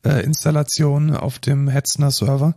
[0.06, 2.56] äh, Installation auf dem Hetzner Server.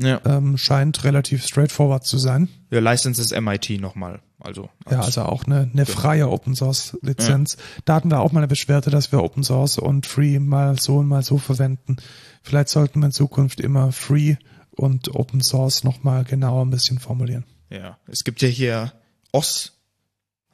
[0.00, 0.20] Ja.
[0.24, 2.48] Ähm, scheint relativ straightforward zu sein.
[2.70, 4.20] Ja, License ist MIT nochmal.
[4.38, 4.68] Also.
[4.88, 7.56] Ja, also auch eine, eine freie Open Source Lizenz.
[7.84, 10.98] Da hatten wir auch mal eine Beschwerde, dass wir Open Source und Free mal so
[10.98, 11.96] und mal so verwenden.
[12.42, 14.36] Vielleicht sollten wir in Zukunft immer Free
[14.70, 17.44] und Open Source nochmal genauer ein bisschen formulieren.
[17.68, 17.98] Ja.
[18.06, 18.92] Es gibt ja hier
[19.32, 19.72] OS.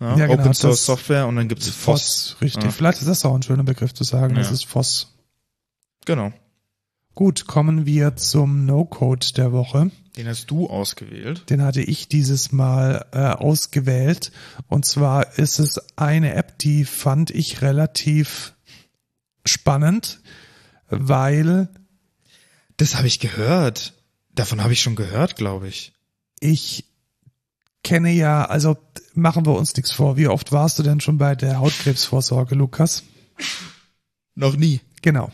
[0.01, 2.37] Ja, Ja, genau, Open Source das- Software und dann gibt's FOSS.
[2.41, 2.65] richtig.
[2.65, 2.71] Ja.
[2.71, 4.35] Vielleicht ist das auch ein schöner Begriff zu sagen.
[4.37, 4.55] Das Ja.
[4.55, 5.14] ist FOSS.
[6.05, 6.33] Genau.
[7.15, 9.91] Gut, kommen wir zum No-Code der Woche.
[10.17, 11.49] Den hast du ausgewählt.
[11.49, 14.33] Den hatte ich dieses Mal äh, ausgewählt.
[14.69, 18.55] Und zwar ist es eine App, die fand ich relativ
[19.47, 20.21] spannend,
[20.89, 21.69] weil
[22.77, 23.95] Das habe ich gehört.
[24.35, 25.93] Davon habe ich schon gehört, glaube ich.
[26.41, 26.85] ich
[27.85, 28.77] kenne ja, also
[29.15, 30.17] machen wir uns nichts vor.
[30.17, 33.05] Wie oft warst du denn schon bei der Hautkrebsvorsorge, Lukas?
[34.35, 34.81] Noch nie.
[35.05, 35.31] Genau.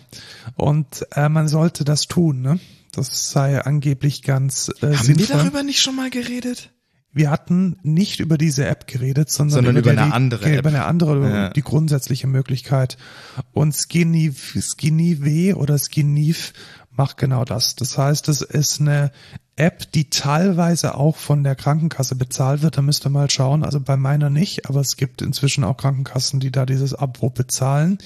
[0.56, 2.58] Und äh, man sollte das tun, ne?
[2.92, 5.28] Das sei angeblich ganz äh, Haben sinnvoll.
[5.28, 6.70] wir darüber nicht schon mal geredet?
[7.12, 10.58] Wir hatten nicht über diese App geredet, sondern, Sondern über der- eine die, andere App.
[10.58, 11.48] Über eine andere, Ja.
[11.50, 12.98] die grundsätzliche Möglichkeit.
[13.52, 16.52] Und Skinny, Skinny W oder Skinniv
[16.90, 17.76] macht genau das.
[17.76, 19.12] Das heißt, es ist eine
[19.54, 22.76] App, die teilweise auch von der Krankenkasse bezahlt wird.
[22.76, 23.62] Da müsst ihr mal schauen.
[23.64, 27.98] Also bei meiner nicht, aber es gibt inzwischen auch Krankenkassen, die da dieses Abo bezahlen.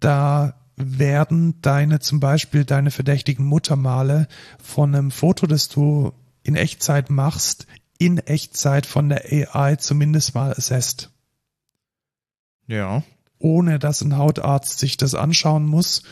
[0.00, 0.54] Da
[0.84, 4.28] werden deine, zum Beispiel deine verdächtigen Muttermale
[4.62, 6.12] von einem Foto, das du
[6.42, 7.66] in Echtzeit machst,
[7.98, 11.10] in Echtzeit von der AI zumindest mal assessed.
[12.66, 13.02] Ja.
[13.38, 16.02] Ohne dass ein Hautarzt sich das anschauen muss,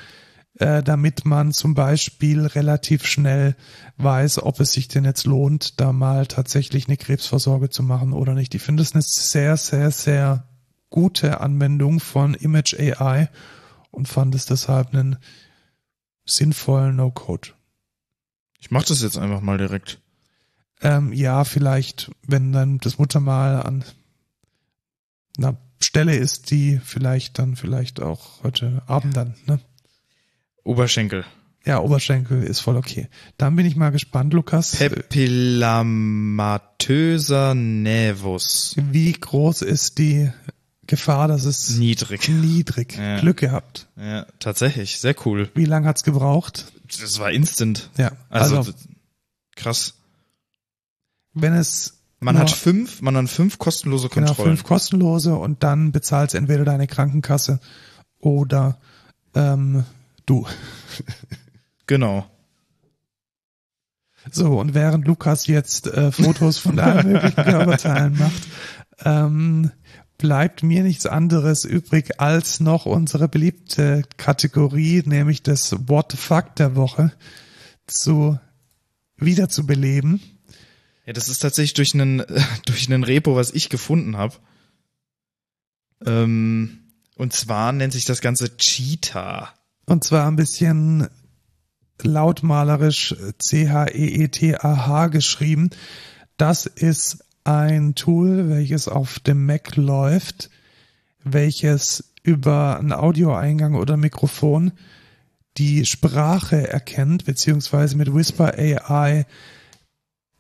[0.59, 3.55] äh, damit man zum Beispiel relativ schnell
[3.97, 8.35] weiß, ob es sich denn jetzt lohnt, da mal tatsächlich eine Krebsvorsorge zu machen oder
[8.35, 8.55] nicht.
[8.55, 10.45] Ich finde es eine sehr, sehr, sehr
[10.91, 13.29] gute Anwendung von Image AI
[13.91, 15.19] und fand es deshalb einen
[16.25, 17.51] sinnvollen No-Code.
[18.61, 20.01] Ich mach das jetzt einfach mal direkt.
[20.81, 23.85] Ähm, ja, vielleicht, wenn dann das Muttermal an
[25.37, 29.61] einer Stelle ist, die vielleicht dann vielleicht auch heute Abend dann, ne?
[30.65, 31.25] Oberschenkel.
[31.65, 33.09] Ja, Oberschenkel ist voll okay.
[33.37, 34.77] Dann bin ich mal gespannt, Lukas.
[34.77, 38.75] Papillamatöser Nävus.
[38.77, 40.31] Wie groß ist die
[40.89, 42.29] Gefahr, dass es Niedrig.
[42.29, 43.21] niedrig Ja.
[43.21, 43.87] Glück gehabt?
[43.97, 44.99] Ja, tatsächlich.
[45.01, 45.49] Sehr cool.
[45.55, 46.73] Wie lange hat's gebraucht?
[47.01, 47.91] Das war instant.
[47.97, 48.73] Ja, Also, also,
[49.55, 49.95] krass.
[51.35, 54.57] wenn es Man hat fünf, man hat fünf kostenlose genau Kontrollen.
[54.57, 57.61] fünf kostenlose und dann bezahlst entweder deine Krankenkasse
[58.19, 58.79] oder
[59.35, 59.85] ähm,
[60.27, 60.47] du.
[61.87, 62.27] Genau.
[64.31, 68.43] So, und während Lukas jetzt äh, Fotos von allen möglichen Körperteilen macht,
[69.07, 69.71] ähm,
[70.19, 76.57] bleibt mir nichts anderes übrig, als noch unsere beliebte Kategorie, nämlich das What the Fuck
[76.57, 77.13] der Woche,
[77.87, 78.39] zu
[79.17, 80.21] wiederzubeleben.
[81.07, 82.23] Ja, das ist tatsächlich durch einen
[82.67, 84.35] durch einen Repo, was ich gefunden habe.
[86.05, 86.81] Ähm,
[87.17, 89.55] und zwar nennt sich das Ganze Cheetah.
[89.87, 91.09] Und zwar ein bisschen
[92.03, 95.71] lautmalerisch C-H-E-E-T-A-H geschrieben.
[96.37, 100.51] Das ist ein Tool, welches auf dem Mac läuft,
[101.25, 104.73] welches über einen Audioeingang oder Mikrofon
[105.57, 109.25] die Sprache erkennt, beziehungsweise mit Whisper AI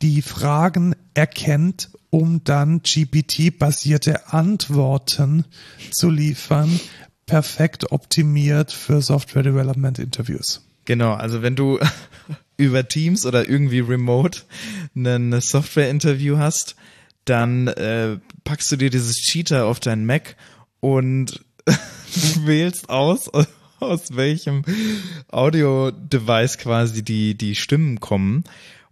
[0.02, 5.46] die Fragen erkennt, um dann GPT-basierte Antworten
[5.90, 6.78] zu liefern,
[7.24, 10.61] perfekt optimiert für Software Development Interviews.
[10.84, 11.78] Genau, also wenn du
[12.58, 14.42] über Teams oder irgendwie remote
[14.95, 16.76] ein Software-Interview hast,
[17.29, 20.37] dann äh, packst du dir dieses Cheetah auf deinen Mac
[20.80, 21.45] und
[22.45, 23.30] wählst aus,
[23.80, 24.64] aus welchem
[25.30, 28.45] Audio-Device quasi die, die Stimmen kommen.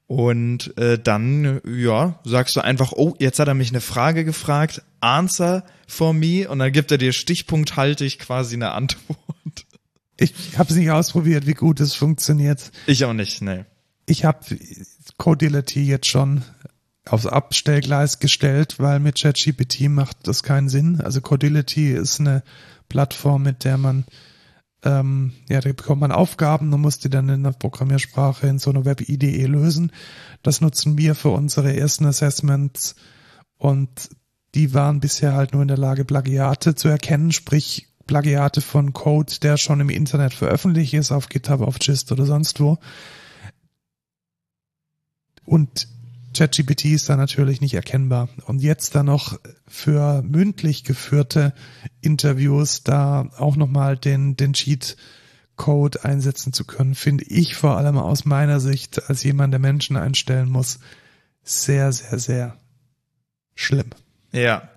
[0.09, 4.83] Und äh, dann, ja, sagst du einfach, oh, jetzt hat er mich eine Frage gefragt,
[5.01, 9.19] answer for me, und dann gibt er dir stichpunkthaltig quasi eine Antwort.
[10.17, 12.71] Ich habe es nicht ausprobiert, wie gut es funktioniert.
[12.87, 13.65] Ich auch nicht, nee.
[14.07, 14.39] Ich habe
[15.19, 16.43] Codility jetzt schon
[17.09, 21.01] aufs Abstellgleis gestellt, weil mit ChatGPT macht das keinen Sinn.
[21.01, 22.43] Also Codility ist eine
[22.89, 24.05] Plattform, mit der man
[24.87, 28.71] ähm, ja, da bekommt man Aufgaben und muss die dann in der Programmiersprache in so
[28.71, 29.91] einer Web-IDE lösen.
[30.43, 32.95] Das nutzen wir für unsere ersten Assessments
[33.59, 34.11] und
[34.55, 39.33] die waren bisher halt nur in der Lage, Plagiate zu erkennen, sprich Plagiate von Code,
[39.43, 42.79] der schon im Internet veröffentlicht ist, auf GitHub, auf Gist oder sonst wo.
[45.45, 45.89] Und
[46.37, 48.29] ChatGPT ist da natürlich nicht erkennbar.
[48.47, 51.53] Und jetzt dann noch für mündlich geführte
[52.01, 54.97] Interviews da auch nochmal den, den Cheat
[55.57, 59.97] Code einsetzen zu können, finde ich vor allem aus meiner Sicht als jemand, der Menschen
[59.97, 60.79] einstellen muss,
[61.43, 62.57] sehr, sehr, sehr
[63.55, 63.91] schlimm.
[64.33, 64.69] Ja.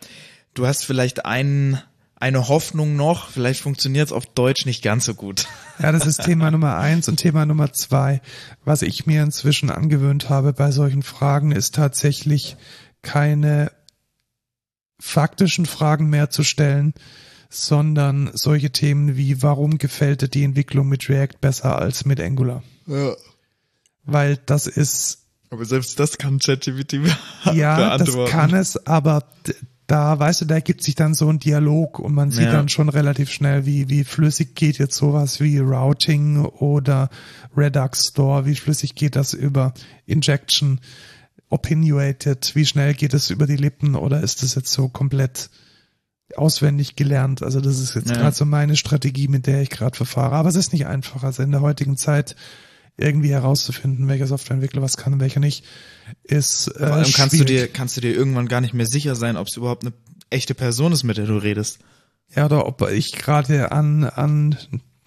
[0.53, 1.81] Du hast vielleicht einen,
[2.19, 5.47] eine Hoffnung noch, vielleicht funktioniert es auf Deutsch nicht ganz so gut.
[5.79, 8.21] Ja, das ist Thema Nummer eins und Thema Nummer zwei.
[8.65, 12.57] Was ich mir inzwischen angewöhnt habe bei solchen Fragen, ist tatsächlich
[13.01, 13.71] keine
[14.99, 16.93] faktischen Fragen mehr zu stellen,
[17.49, 22.63] sondern solche Themen wie, warum gefällt dir die Entwicklung mit React besser als mit Angular?
[22.85, 23.15] Ja.
[24.03, 26.99] Weil das ist Aber selbst das kann ChatGPT
[27.53, 29.23] Ja, das kann es, aber
[29.89, 32.51] da, weißt du, da ergibt sich dann so ein Dialog und man sieht Ja.
[32.51, 37.09] dann schon relativ schnell, wie, wie flüssig geht jetzt sowas wie Routing oder
[37.57, 39.73] Redux Store, wie flüssig geht das über
[40.05, 40.79] Injection,
[41.49, 45.49] Opinionated, wie schnell geht es über die Lippen oder ist das jetzt so komplett
[46.35, 47.41] auswendig gelernt?
[47.41, 48.17] Also das ist jetzt Ja.
[48.17, 50.35] gerade so meine Strategie, mit der ich gerade verfahre.
[50.35, 51.23] Aber es ist nicht einfach.
[51.23, 52.35] Also in der heutigen Zeit
[52.99, 55.63] irgendwie herauszufinden, welcher Softwareentwickler was kann und welcher nicht,
[56.23, 57.47] ist äh, Vor allem kannst du schwierig.
[57.47, 59.93] dir, kannst du dir irgendwann gar nicht mehr sicher sein, ob es überhaupt eine
[60.29, 61.79] echte Person ist, mit der du redest.
[62.35, 64.57] Ja, oder ob ich gerade an, an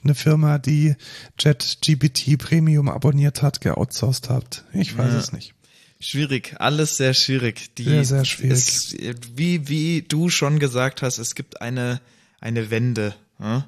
[0.02, 0.96] eine Firma, die
[1.38, 4.64] JetGPT Premium abonniert hat, geoutsourced habt.
[4.72, 5.18] Ich weiß Ja.
[5.18, 5.54] es nicht.
[6.00, 7.76] Schwierig, alles sehr schwierig.
[7.76, 8.52] Die, Sehr, sehr schwierig.
[8.58, 8.96] Es,
[9.36, 12.00] wie, wie du schon gesagt hast, es gibt eine,
[12.40, 13.14] eine Wende.
[13.38, 13.62] Hm?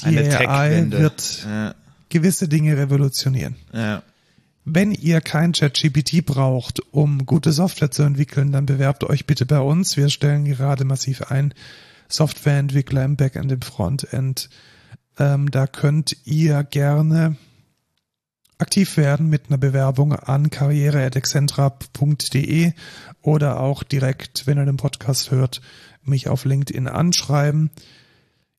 [0.00, 0.98] Die Eine AI Tech-Wende.
[0.98, 1.74] wird Ja,
[2.12, 3.56] gewisse Dinge revolutionieren.
[3.72, 4.02] ja.
[4.64, 9.58] Wenn ihr kein ChatGPT braucht, um gute Software zu entwickeln, dann bewerbt euch bitte bei
[9.58, 9.96] uns.
[9.96, 11.52] Wir stellen gerade massiv ein.
[12.08, 14.50] Softwareentwickler im Backend, im Frontend.
[15.18, 17.34] Ähm, da könnt ihr gerne
[18.58, 22.72] aktiv werden mit einer Bewerbung an karriere.excentra.de
[23.20, 25.60] oder auch direkt, wenn ihr den Podcast hört,
[26.04, 27.70] mich auf LinkedIn anschreiben.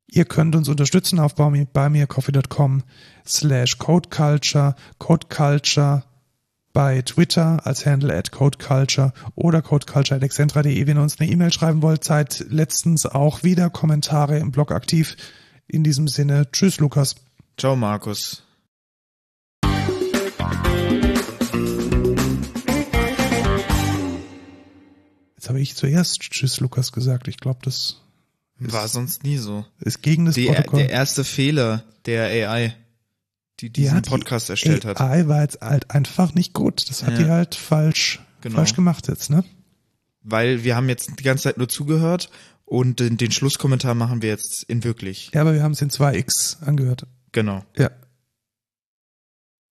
[0.07, 2.83] Ihr könnt uns unterstützen auf buymeacoffee.com
[3.25, 6.03] slash codeculture, codeculture
[6.73, 12.03] bei Twitter als Handle at codeculture oder codeculture.excentra.de, wenn ihr uns eine E-Mail schreiben wollt.
[12.03, 15.15] Seid letztens auch wieder Kommentare im Blog aktiv.
[15.67, 17.15] In diesem Sinne, tschüss Lukas.
[17.57, 18.43] Ciao, Markus.
[25.35, 27.27] Jetzt habe ich zuerst tschüss Lukas gesagt.
[27.27, 28.01] Ich glaube, das
[28.59, 29.65] War sonst nie so.
[29.79, 30.79] ist gegen das Die, Protokoll.
[30.79, 32.75] der erste Fehler der AI,
[33.63, 34.99] die diesen Ja, die Podcast erstellt hat.
[34.99, 36.89] AI war jetzt halt einfach nicht gut.
[36.89, 37.17] Das hat Ja.
[37.23, 38.55] die halt falsch, Genau.
[38.55, 39.43] falsch gemacht jetzt, ne?
[40.21, 42.29] Weil wir haben jetzt die ganze Zeit nur zugehört
[42.65, 45.31] und den, den Schlusskommentar machen wir jetzt in wirklich.
[45.33, 47.07] Ja, aber wir haben es in 2x angehört.
[47.31, 47.63] Genau.
[47.77, 47.89] Ja.